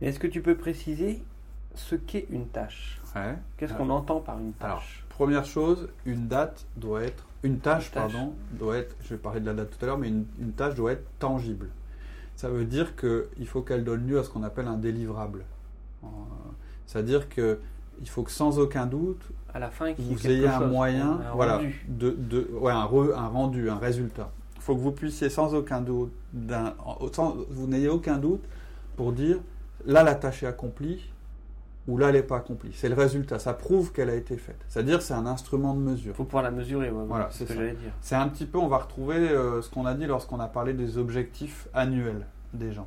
Est-ce 0.00 0.18
que 0.18 0.26
tu 0.26 0.40
peux 0.40 0.56
préciser 0.56 1.22
ce 1.74 1.94
qu'est 1.94 2.26
une 2.30 2.46
tâche? 2.48 3.00
Ouais. 3.14 3.36
Qu'est-ce 3.56 3.74
qu'on 3.74 3.90
entend 3.90 4.20
par 4.20 4.38
une 4.38 4.52
Alors, 4.60 4.78
tâche? 4.78 5.04
première 5.10 5.44
chose, 5.44 5.88
une 6.06 6.26
date 6.28 6.64
doit 6.76 7.02
être, 7.02 7.26
une 7.42 7.58
tâche, 7.58 7.88
Une 7.88 7.92
tâche. 7.94 8.12
pardon, 8.12 8.34
doit 8.52 8.78
être, 8.78 8.96
je 9.02 9.10
vais 9.10 9.18
parler 9.20 9.40
de 9.40 9.46
la 9.46 9.54
date 9.54 9.70
tout 9.76 9.84
à 9.84 9.86
l'heure, 9.86 9.98
mais 9.98 10.08
une, 10.08 10.24
une 10.40 10.52
tâche 10.52 10.74
doit 10.74 10.92
être 10.92 11.04
tangible. 11.18 11.68
Ça 12.36 12.48
veut 12.48 12.64
dire 12.64 12.96
qu'il 12.96 13.46
faut 13.46 13.60
qu'elle 13.62 13.84
donne 13.84 14.06
lieu 14.06 14.18
à 14.18 14.24
ce 14.24 14.30
qu'on 14.30 14.42
appelle 14.42 14.66
un 14.66 14.78
délivrable. 14.78 15.44
Euh, 16.04 16.06
C'est-à-dire 16.86 17.28
que 17.28 17.60
il 18.00 18.08
faut 18.08 18.22
que 18.22 18.30
sans 18.30 18.58
aucun 18.58 18.86
doute, 18.86 19.22
À 19.52 19.58
la 19.58 19.70
fin, 19.70 19.92
vous 19.98 20.26
ayez 20.26 20.46
un 20.48 20.58
chose, 20.60 20.70
moyen, 20.70 21.20
un 21.30 21.34
voilà, 21.34 21.56
rendu. 21.56 21.84
de, 21.88 22.10
de- 22.10 22.48
ouais, 22.60 22.72
un, 22.72 22.84
re- 22.86 23.14
un 23.14 23.26
rendu, 23.28 23.68
un 23.70 23.78
résultat. 23.78 24.30
Il 24.56 24.62
faut 24.62 24.74
que 24.74 24.80
vous 24.80 24.92
puissiez 24.92 25.28
sans 25.30 25.54
aucun 25.54 25.80
doute, 25.80 26.12
sans- 27.12 27.36
vous 27.50 27.66
n'ayez 27.66 27.88
aucun 27.88 28.18
doute 28.18 28.42
pour 28.96 29.12
dire 29.12 29.38
là 29.86 30.02
la 30.02 30.14
tâche 30.14 30.42
est 30.42 30.46
accomplie, 30.46 31.10
ou 31.88 31.96
là, 31.98 32.10
elle 32.10 32.14
n'est 32.16 32.22
pas 32.22 32.36
accomplie. 32.36 32.70
C'est 32.74 32.88
le 32.90 32.94
résultat. 32.94 33.38
Ça 33.38 33.52
prouve 33.54 33.90
qu'elle 33.90 34.10
a 34.10 34.14
été 34.14 34.36
faite. 34.36 34.58
C'est-à-dire, 34.68 35.00
c'est 35.02 35.14
un 35.14 35.26
instrument 35.26 35.74
de 35.74 35.80
mesure. 35.80 36.12
Il 36.12 36.14
faut 36.16 36.24
pouvoir 36.24 36.42
la 36.44 36.50
mesurer. 36.50 36.90
ouais, 36.90 37.04
Voilà, 37.08 37.28
c'est 37.32 37.44
ce 37.46 37.48
que 37.48 37.54
j'allais 37.54 37.72
dire. 37.72 37.90
C'est 38.02 38.14
un 38.14 38.28
petit 38.28 38.44
peu, 38.46 38.58
on 38.58 38.68
va 38.68 38.76
retrouver 38.78 39.16
euh, 39.16 39.60
ce 39.62 39.70
qu'on 39.70 39.86
a 39.86 39.94
dit 39.94 40.06
lorsqu'on 40.06 40.38
a 40.38 40.46
parlé 40.46 40.72
des 40.74 40.98
objectifs 40.98 41.66
annuels 41.74 42.26
des 42.52 42.70
gens. 42.72 42.86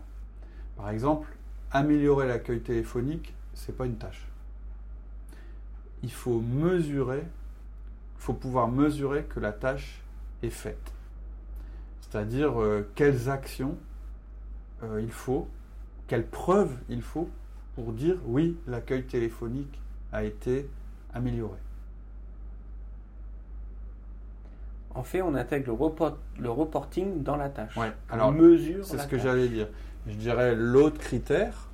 Par 0.77 0.89
exemple, 0.91 1.27
améliorer 1.71 2.27
l'accueil 2.27 2.61
téléphonique, 2.61 3.33
c'est 3.55 3.75
pas 3.75 3.85
une 3.87 3.95
tâche. 3.95 4.25
Il 6.03 6.11
faut 6.11 6.39
mesurer, 6.39 7.23
il 7.23 8.21
faut 8.21 8.33
pouvoir 8.33 8.67
mesurer 8.67 9.23
que 9.23 9.39
la 9.39 9.51
tâche 9.53 10.01
est 10.41 10.49
faite. 10.49 10.91
C'est-à-dire 12.01 12.61
euh, 12.61 12.87
quelles 12.95 13.29
actions 13.29 13.77
euh, 14.83 15.01
il 15.01 15.11
faut, 15.11 15.47
quelles 16.07 16.27
preuves 16.27 16.75
il 16.89 17.01
faut 17.01 17.29
pour 17.75 17.93
dire 17.93 18.17
oui, 18.25 18.57
l'accueil 18.67 19.03
téléphonique 19.03 19.79
a 20.11 20.23
été 20.23 20.69
amélioré. 21.13 21.57
En 24.95 25.03
fait, 25.03 25.21
on 25.23 25.33
intègre 25.33 25.67
le, 25.67 25.73
report- 25.73 26.19
le 26.39 26.51
reporting 26.51 27.23
dans 27.23 27.35
la 27.35 27.49
tâche. 27.49 27.75
Ouais, 27.77 27.91
alors, 28.09 28.31
mesure. 28.31 28.85
C'est 28.85 28.99
ce 28.99 29.07
que 29.07 29.17
j'allais 29.17 29.47
dire. 29.47 29.67
Je 30.05 30.13
dirais 30.13 30.53
l'autre 30.55 30.99
critère, 30.99 31.67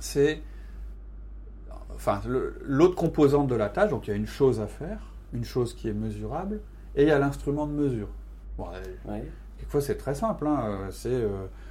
c'est. 0.00 0.40
Enfin, 2.04 2.20
l'autre 2.66 2.96
composante 2.96 3.46
de 3.46 3.54
la 3.54 3.68
tâche, 3.68 3.90
donc 3.90 4.08
il 4.08 4.10
y 4.10 4.12
a 4.12 4.16
une 4.16 4.26
chose 4.26 4.60
à 4.60 4.66
faire, 4.66 4.98
une 5.32 5.44
chose 5.44 5.72
qui 5.72 5.88
est 5.88 5.92
mesurable, 5.92 6.58
et 6.96 7.02
il 7.02 7.08
y 7.08 7.12
a 7.12 7.18
l'instrument 7.20 7.64
de 7.64 7.70
mesure. 7.72 8.08
Bon, 8.58 8.64
euh, 8.74 9.10
Ouais. 9.12 9.24
quelquefois 9.56 9.80
c'est 9.80 9.94
très 9.94 10.16
simple, 10.16 10.48
hein, 10.48 10.58
euh, 10.64 10.90
c'est. 10.90 11.10
euh, 11.12 11.28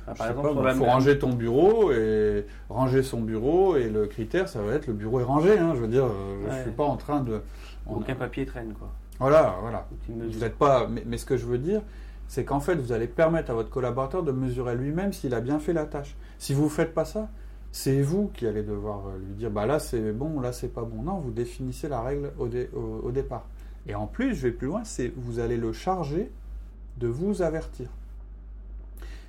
Ah, 0.07 0.13
par 0.15 0.29
exemple, 0.29 0.49
il 0.65 0.73
faut 0.75 0.85
ranger 0.85 1.19
ton 1.19 1.33
bureau 1.33 1.91
et 1.91 2.45
ranger 2.69 3.03
son 3.03 3.19
bureau, 3.19 3.75
et 3.75 3.89
le 3.89 4.07
critère, 4.07 4.47
ça 4.47 4.61
va 4.61 4.73
être 4.73 4.87
le 4.87 4.93
bureau 4.93 5.19
est 5.19 5.23
rangé. 5.25 5.57
hein, 5.59 5.73
je 5.75 5.81
veux 5.81 5.87
dire, 5.89 6.05
je 6.45 6.49
Ouais. 6.49 6.61
suis 6.61 6.71
pas 6.71 6.85
en 6.85 6.95
train 6.95 7.19
de. 7.19 7.41
on- 7.85 7.95
aucun 7.97 8.15
papier 8.15 8.45
traîne, 8.45 8.71
quoi. 8.73 8.89
Voilà, 9.19 9.57
voilà. 9.61 9.85
Vous 10.07 10.39
n'êtes 10.39 10.55
pas. 10.55 10.87
Mais, 10.87 11.03
mais 11.05 11.17
ce 11.17 11.25
que 11.25 11.35
je 11.35 11.45
veux 11.45 11.57
dire, 11.59 11.81
c'est 12.29 12.45
qu'en 12.45 12.61
fait, 12.61 12.75
vous 12.75 12.93
allez 12.93 13.07
permettre 13.07 13.51
à 13.51 13.53
votre 13.53 13.69
collaborateur 13.69 14.23
de 14.23 14.31
mesurer 14.31 14.75
lui-même 14.75 15.11
s'il 15.11 15.33
a 15.35 15.41
bien 15.41 15.59
fait 15.59 15.73
la 15.73 15.85
tâche. 15.85 16.15
Si 16.39 16.53
vous 16.53 16.63
ne 16.63 16.69
faites 16.69 16.93
pas 16.93 17.03
ça, 17.05 17.27
c'est 17.71 18.01
vous 18.01 18.29
qui 18.33 18.45
allez 18.47 18.63
devoir 18.63 19.07
euh, 19.07 19.17
lui 19.17 19.33
dire 19.35 19.49
bah 19.51 19.65
là 19.65 19.79
c'est 19.79 20.11
bon, 20.11 20.39
là 20.39 20.51
c'est 20.51 20.67
pas 20.73 20.83
bon. 20.83 21.03
Non, 21.03 21.19
vous 21.19 21.31
définissez 21.31 21.87
la 21.87 22.01
règle 22.01 22.31
au, 22.37 22.47
dé- 22.47 22.69
au- 22.75 23.07
au 23.07 23.11
départ. 23.11 23.45
Et 23.87 23.95
en 23.95 24.07
plus, 24.07 24.35
je 24.35 24.43
vais 24.47 24.51
plus 24.51 24.67
loin, 24.67 24.83
c'est 24.83 25.11
vous 25.15 25.39
allez 25.39 25.57
le 25.57 25.71
charger 25.73 26.29
de 26.99 27.07
vous 27.07 27.41
avertir. 27.41 27.87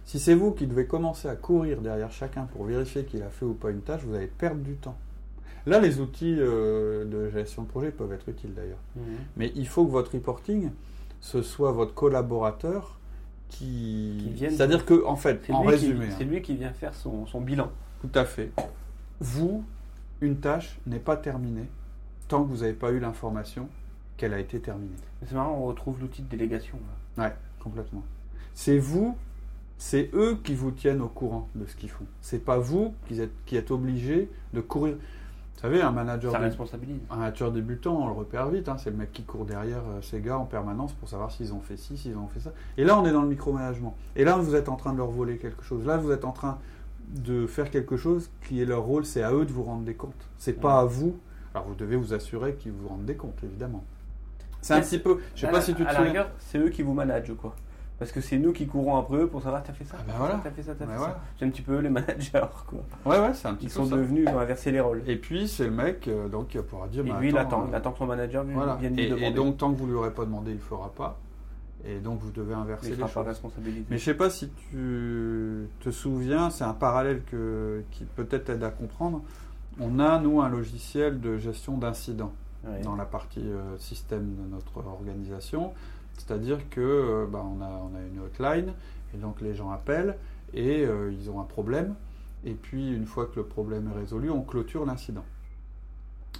Si 0.05 0.18
c'est 0.18 0.35
vous 0.35 0.50
qui 0.50 0.66
devez 0.66 0.87
commencer 0.87 1.28
à 1.28 1.37
courir 1.37 1.81
derrière 1.81 2.11
chacun 2.11 2.42
pour 2.44 2.64
vérifier 2.64 3.05
qu'il 3.05 3.22
a 3.22 3.28
fait 3.28 3.44
ou 3.44 3.55
pas 3.55 3.70
une 3.70 3.81
tâche, 3.81 4.02
vous 4.05 4.14
allez 4.14 4.26
perdre 4.26 4.61
du 4.61 4.74
temps. 4.74 4.96
Là, 5.64 5.78
les 5.78 6.00
outils 6.00 6.37
euh, 6.40 7.05
de 7.05 7.31
gestion 7.31 7.62
de 7.62 7.68
projet 7.68 7.92
peuvent 7.92 8.12
être 8.12 8.28
utiles 8.28 8.52
d'ailleurs. 8.52 8.81
Mhm. 8.96 9.02
Mais 9.37 9.52
il 9.55 9.68
faut 9.68 9.87
que 9.87 9.92
votre 9.92 10.12
reporting, 10.12 10.70
ce 11.20 11.40
soit 11.40 11.70
votre 11.70 11.94
collaborateur 11.94 12.98
qui. 13.48 14.33
C'est-à-dire 14.37 14.85
que, 14.85 15.05
en 15.07 15.14
fait, 15.16 15.40
C'est 15.46 15.52
en 15.52 15.62
lui, 15.62 15.68
résumé, 15.70 16.07
qui, 16.07 16.12
c'est 16.18 16.24
hein, 16.24 16.26
lui 16.26 16.42
qui 16.42 16.57
vient 16.57 16.72
faire 16.72 16.94
son, 16.94 17.26
son 17.26 17.40
bilan. 17.40 17.70
Tout 18.02 18.18
à 18.18 18.24
fait, 18.24 18.50
vous, 19.20 19.64
une 20.20 20.36
tâche 20.38 20.78
n'est 20.86 20.98
pas 20.98 21.16
terminée 21.16 21.68
tant 22.28 22.42
que 22.42 22.48
vous 22.48 22.58
n'avez 22.58 22.72
pas 22.72 22.90
eu 22.90 22.98
l'information 22.98 23.68
qu'elle 24.16 24.34
a 24.34 24.38
été 24.38 24.60
terminée. 24.60 24.96
C'est 25.24 25.34
marrant, 25.34 25.56
on 25.56 25.66
retrouve 25.66 26.00
l'outil 26.00 26.22
de 26.22 26.28
délégation. 26.28 26.78
là. 27.16 27.24
Ouais, 27.24 27.34
complètement. 27.60 28.02
C'est 28.54 28.78
vous, 28.78 29.16
c'est 29.78 30.10
eux 30.14 30.38
qui 30.42 30.54
vous 30.54 30.72
tiennent 30.72 31.00
au 31.00 31.08
courant 31.08 31.48
de 31.54 31.64
ce 31.66 31.76
qu'ils 31.76 31.90
font. 31.90 32.06
C'est 32.20 32.44
pas 32.44 32.58
vous 32.58 32.94
qui 33.06 33.20
êtes, 33.20 33.32
qui 33.46 33.56
êtes 33.56 33.70
obligé 33.70 34.30
de 34.52 34.60
courir. 34.60 34.94
Vous 34.94 35.60
savez, 35.60 35.80
un 35.80 35.92
manager. 35.92 36.34
Un 36.34 37.16
manager 37.16 37.52
débutant, 37.52 37.96
on 37.96 38.06
le 38.06 38.12
repère 38.12 38.48
vite, 38.48 38.68
hein, 38.68 38.78
c'est 38.78 38.90
le 38.90 38.96
mec 38.96 39.12
qui 39.12 39.22
court 39.22 39.44
derrière 39.44 39.82
euh, 39.90 40.02
ses 40.02 40.20
gars 40.20 40.38
en 40.38 40.44
permanence 40.44 40.92
pour 40.94 41.08
savoir 41.08 41.30
s'ils 41.30 41.52
ont 41.52 41.60
fait 41.60 41.76
ci, 41.76 41.96
s'ils 41.96 42.16
ont 42.16 42.26
fait 42.26 42.40
ça. 42.40 42.52
Et 42.76 42.82
là, 42.84 42.98
on 42.98 43.04
est 43.06 43.12
dans 43.12 43.22
le 43.22 43.28
micromanagement. 43.28 43.96
Et 44.16 44.24
là, 44.24 44.36
vous 44.36 44.56
êtes 44.56 44.68
en 44.68 44.74
train 44.76 44.92
de 44.92 44.98
leur 44.98 45.10
voler 45.10 45.36
quelque 45.36 45.62
chose. 45.62 45.86
Là, 45.86 45.98
vous 45.98 46.10
êtes 46.10 46.24
en 46.24 46.32
train 46.32 46.58
de 47.08 47.46
faire 47.46 47.70
quelque 47.70 47.96
chose 47.96 48.30
qui 48.46 48.60
est 48.62 48.64
leur 48.64 48.82
rôle, 48.82 49.04
c'est 49.04 49.22
à 49.22 49.32
eux 49.32 49.44
de 49.44 49.52
vous 49.52 49.62
rendre 49.64 49.82
des 49.84 49.94
comptes. 49.94 50.28
C'est 50.38 50.54
pas 50.60 50.80
à 50.80 50.84
vous. 50.84 51.16
Alors, 51.54 51.66
vous 51.68 51.74
devez 51.74 51.96
vous 51.96 52.14
assurer 52.14 52.54
qu'ils 52.54 52.72
vous 52.72 52.88
rendent 52.88 53.04
des 53.04 53.16
comptes, 53.16 53.42
évidemment. 53.44 53.84
C'est 54.60 54.74
un 54.74 54.80
petit 54.80 54.98
peu. 54.98 55.18
Je 55.34 55.40
sais 55.42 55.46
pas 55.48 55.52
la- 55.54 55.60
si 55.60 55.74
tu 55.74 55.82
te 55.84 55.88
À 55.88 55.92
la 55.92 56.06
souviens. 56.06 56.26
c'est 56.38 56.58
eux 56.58 56.68
qui 56.70 56.82
vous 56.82 56.94
managent, 56.94 57.34
quoi. 57.36 57.54
Parce 57.98 58.10
que 58.10 58.20
c'est 58.20 58.38
nous 58.38 58.52
qui 58.52 58.66
courons 58.66 58.96
après 58.96 59.16
eux 59.18 59.26
pour 59.28 59.42
savoir 59.42 59.62
t'as 59.62 59.72
fait 59.72 59.84
ça, 59.84 59.96
Ah 59.98 60.02
ben 60.04 60.06
t'as 60.06 60.12
fait 60.12 60.18
voilà. 60.18 60.34
ça, 60.34 60.40
t'as 60.42 60.50
fait 60.50 60.62
ça, 60.62 60.74
t'as 60.74 60.84
Ben 60.86 60.92
fait 60.92 60.98
voilà. 60.98 61.12
ça. 61.14 61.20
C'est 61.38 61.44
un 61.44 61.50
petit 61.50 61.62
peu 61.62 61.78
les 61.78 61.88
managers, 61.88 62.40
quoi. 62.66 62.80
Ouais, 63.04 63.20
ouais, 63.20 63.34
c'est 63.34 63.46
un 63.48 63.54
petit 63.54 63.66
Ils 63.66 63.68
peu 63.68 63.74
sont 63.74 63.86
ça. 63.86 63.96
devenus, 63.96 64.26
ils 64.28 64.34
ont 64.34 64.38
inversé 64.40 64.72
les 64.72 64.80
rôles. 64.80 65.02
Et 65.06 65.16
puis, 65.16 65.46
c'est 65.46 65.64
le 65.66 65.70
mec 65.70 66.08
euh, 66.08 66.28
donc, 66.28 66.48
qui 66.48 66.58
pourra 66.58 66.88
dire. 66.88 67.04
Et 67.06 67.10
bah, 67.10 67.18
lui, 67.20 67.28
il 67.28 67.36
attend. 67.38 67.62
euh, 67.62 67.66
Il 67.68 67.74
attend 67.74 67.92
que 67.92 67.98
son 67.98 68.06
manager 68.06 68.42
lui- 68.44 68.54
Voilà. 68.54 68.74
vienne 68.76 68.96
lui 68.96 69.04
Et, 69.04 69.08
demander. 69.08 69.26
et 69.26 69.30
donc, 69.32 69.56
tant 69.58 69.72
que 69.72 69.78
vous 69.78 69.86
lui 69.86 69.94
aurez 69.94 70.10
pas 70.12 70.24
demandé, 70.24 70.50
il 70.52 70.54
le 70.56 70.60
fera 70.60 70.90
pas. 70.90 71.20
Et 71.84 71.98
donc, 71.98 72.20
vous 72.20 72.30
devez 72.30 72.54
inverser 72.54 72.90
les 72.94 73.08
choses. 73.08 73.40
Mais 73.90 73.98
je 73.98 74.04
sais 74.04 74.14
pas 74.14 74.30
si 74.30 74.50
tu 74.70 75.66
te 75.80 75.90
souviens, 75.90 76.50
c'est 76.50 76.64
un 76.64 76.74
parallèle 76.74 77.22
que, 77.24 77.82
qui 77.90 78.04
peut-être 78.04 78.50
aide 78.50 78.62
à 78.62 78.70
comprendre. 78.70 79.22
On 79.80 79.98
a, 79.98 80.20
nous, 80.20 80.40
un 80.40 80.48
logiciel 80.48 81.20
de 81.20 81.38
gestion 81.38 81.78
d'incidents 81.78 82.32
dans 82.84 82.94
la 82.94 83.04
partie 83.04 83.40
euh, 83.40 83.76
système 83.78 84.36
de 84.36 84.48
notre 84.48 84.86
organisation. 84.86 85.72
C'est-à-dire 86.16 86.68
que 86.70 86.80
euh, 86.80 87.26
bah, 87.26 87.44
on, 87.44 87.60
a, 87.60 87.68
on 87.68 87.96
a 87.96 88.00
une 88.06 88.20
hotline, 88.20 88.72
et 89.14 89.18
donc 89.18 89.40
les 89.40 89.54
gens 89.54 89.70
appellent, 89.70 90.16
et 90.54 90.84
euh, 90.84 91.12
ils 91.12 91.30
ont 91.30 91.40
un 91.40 91.44
problème. 91.44 91.94
Et 92.44 92.54
puis, 92.54 92.94
une 92.94 93.06
fois 93.06 93.26
que 93.26 93.36
le 93.36 93.44
problème 93.44 93.90
est 93.92 93.98
résolu, 93.98 94.30
on 94.30 94.42
clôture 94.42 94.84
l'incident. 94.84 95.24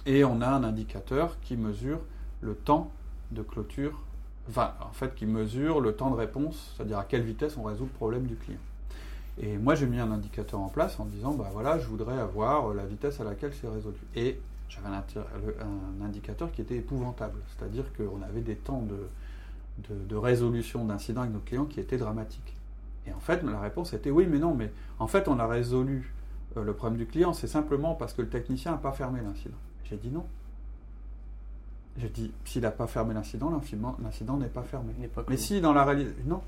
Et 0.05 0.23
on 0.23 0.41
a 0.41 0.47
un 0.47 0.63
indicateur 0.63 1.39
qui 1.41 1.55
mesure 1.55 1.99
le 2.41 2.55
temps 2.55 2.91
de 3.31 3.41
clôture, 3.41 4.01
en 4.57 4.93
fait, 4.93 5.15
qui 5.15 5.25
mesure 5.25 5.79
le 5.79 5.93
temps 5.93 6.11
de 6.11 6.15
réponse, 6.15 6.73
c'est-à-dire 6.75 6.99
à 6.99 7.03
quelle 7.03 7.23
vitesse 7.23 7.57
on 7.57 7.63
résout 7.63 7.85
le 7.85 7.89
problème 7.89 8.25
du 8.25 8.35
client. 8.35 8.59
Et 9.41 9.57
moi, 9.57 9.73
j'ai 9.75 9.87
mis 9.87 9.99
un 9.99 10.11
indicateur 10.11 10.59
en 10.59 10.69
place 10.69 10.99
en 10.99 11.05
disant, 11.05 11.33
bah 11.33 11.49
voilà, 11.53 11.79
je 11.79 11.87
voudrais 11.87 12.19
avoir 12.19 12.73
la 12.73 12.85
vitesse 12.85 13.19
à 13.19 13.23
laquelle 13.23 13.53
c'est 13.59 13.67
résolu. 13.67 13.97
Et 14.15 14.39
j'avais 14.69 14.87
un, 14.87 15.03
un 16.01 16.05
indicateur 16.05 16.51
qui 16.51 16.61
était 16.61 16.77
épouvantable, 16.77 17.39
c'est-à-dire 17.47 17.85
qu'on 17.95 18.21
avait 18.21 18.41
des 18.41 18.55
temps 18.55 18.81
de, 18.81 19.07
de, 19.89 20.05
de 20.05 20.15
résolution 20.15 20.85
d'incidents 20.85 21.21
avec 21.21 21.33
nos 21.33 21.39
clients 21.39 21.65
qui 21.65 21.79
étaient 21.79 21.97
dramatiques. 21.97 22.55
Et 23.07 23.13
en 23.13 23.19
fait, 23.19 23.43
la 23.43 23.59
réponse 23.59 23.93
était 23.93 24.11
oui, 24.11 24.27
mais 24.29 24.39
non, 24.39 24.53
mais 24.53 24.71
en 24.99 25.07
fait, 25.07 25.27
on 25.27 25.39
a 25.39 25.47
résolu 25.47 26.13
euh, 26.57 26.63
le 26.63 26.73
problème 26.73 26.97
du 26.97 27.05
client, 27.05 27.33
c'est 27.33 27.47
simplement 27.47 27.95
parce 27.95 28.13
que 28.13 28.21
le 28.21 28.29
technicien 28.29 28.71
n'a 28.71 28.77
pas 28.77 28.91
fermé 28.91 29.21
l'incident. 29.21 29.57
J'ai 29.83 29.97
dit 29.97 30.09
non. 30.09 30.25
J'ai 31.97 32.09
dit, 32.09 32.31
s'il 32.45 32.63
n'a 32.63 32.71
pas 32.71 32.87
fermé 32.87 33.13
l'incident, 33.13 33.51
l'incident 34.01 34.37
n'est 34.37 34.47
pas 34.47 34.63
fermé. 34.63 34.93
Pas 35.13 35.23
Mais 35.29 35.37
si 35.37 35.61
dans 35.61 35.73
la 35.73 35.83
réalité, 35.85 36.13
non. 36.25 36.41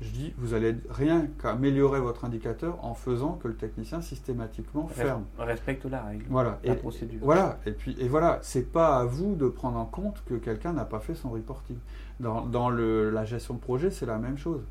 Je 0.00 0.10
dis, 0.10 0.32
vous 0.38 0.54
allez 0.54 0.76
rien 0.88 1.26
qu'améliorer 1.42 2.00
votre 2.00 2.24
indicateur 2.24 2.82
en 2.84 2.94
faisant 2.94 3.32
que 3.34 3.48
le 3.48 3.54
technicien 3.56 4.00
systématiquement 4.00 4.86
ferme. 4.88 5.24
Respecte 5.38 5.84
la 5.84 6.02
règle. 6.02 6.24
Voilà. 6.30 6.58
La 6.64 6.72
Et, 6.72 6.76
procédure. 6.76 7.18
voilà. 7.22 7.58
Et 7.66 7.72
puis, 7.72 7.96
et 7.98 8.08
voilà. 8.08 8.38
C'est 8.42 8.72
pas 8.72 8.96
à 8.98 9.04
vous 9.04 9.34
de 9.34 9.48
prendre 9.48 9.76
en 9.78 9.84
compte 9.84 10.22
que 10.24 10.34
quelqu'un 10.34 10.72
n'a 10.72 10.84
pas 10.86 11.00
fait 11.00 11.14
son 11.14 11.30
reporting. 11.30 11.76
Dans, 12.18 12.46
dans 12.46 12.70
le, 12.70 13.10
la 13.10 13.24
gestion 13.26 13.54
de 13.54 13.60
projet, 13.60 13.90
c'est 13.90 14.06
la 14.06 14.16
même 14.18 14.38
chose. 14.38 14.62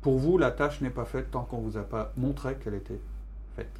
Pour 0.00 0.18
vous, 0.18 0.38
la 0.38 0.50
tâche 0.52 0.80
n'est 0.80 0.90
pas 0.90 1.06
faite 1.06 1.30
tant 1.30 1.42
qu'on 1.42 1.58
vous 1.58 1.76
a 1.76 1.82
pas 1.82 2.12
montré 2.16 2.56
qu'elle 2.56 2.74
était 2.74 3.00
faite. 3.56 3.70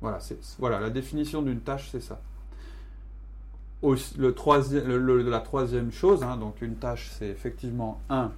Voilà. 0.00 0.20
C'est, 0.20 0.38
voilà. 0.58 0.80
La 0.80 0.90
définition 0.90 1.42
d'une 1.42 1.60
tâche, 1.60 1.88
c'est 1.90 2.00
ça. 2.00 2.20
Le 3.82 4.30
troisième, 4.34 4.86
le- 4.86 4.98
le- 4.98 5.22
la 5.30 5.40
troisième 5.40 5.90
chose, 5.90 6.22
hein, 6.22 6.36
donc 6.36 6.60
une 6.60 6.74
tâche, 6.76 7.10
c'est 7.18 7.28
effectivement 7.28 8.00
un 8.10 8.30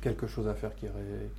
quelque 0.00 0.26
chose 0.26 0.46
à 0.48 0.54
faire 0.54 0.74
qui 0.76 0.86
est, 0.86 0.90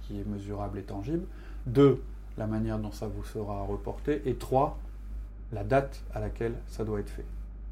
qui 0.03 0.19
est 0.19 0.27
mesurable 0.27 0.77
et 0.79 0.83
tangible. 0.83 1.23
Deux, 1.65 2.01
la 2.37 2.45
manière 2.45 2.77
dont 2.77 2.91
ça 2.91 3.07
vous 3.07 3.23
sera 3.23 3.61
reporté. 3.63 4.21
Et 4.25 4.35
trois, 4.35 4.77
la 5.53 5.63
date 5.63 6.01
à 6.13 6.19
laquelle 6.19 6.53
ça 6.67 6.83
doit 6.83 6.99
être 6.99 7.09
fait. 7.09 7.25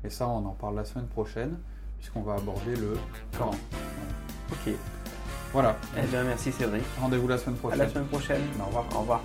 Et 0.05 0.09
ça, 0.09 0.27
on 0.27 0.45
en 0.45 0.53
parle 0.59 0.75
la 0.75 0.85
semaine 0.85 1.07
prochaine, 1.07 1.57
puisqu'on 1.97 2.21
va 2.21 2.35
aborder 2.35 2.75
le 2.77 2.95
quand. 3.37 3.51
Ok. 4.51 4.73
Voilà. 5.51 5.75
Eh 5.97 6.07
bien, 6.07 6.23
merci 6.23 6.51
Cédric. 6.51 6.83
Rendez-vous 7.01 7.27
la 7.27 7.37
semaine 7.37 7.55
À 7.57 7.59
prochaine. 7.59 7.79
la 7.79 7.89
semaine 7.89 8.05
prochaine. 8.07 8.41
Au 8.61 8.65
revoir. 8.67 8.85
Au 8.95 8.99
revoir. 9.01 9.21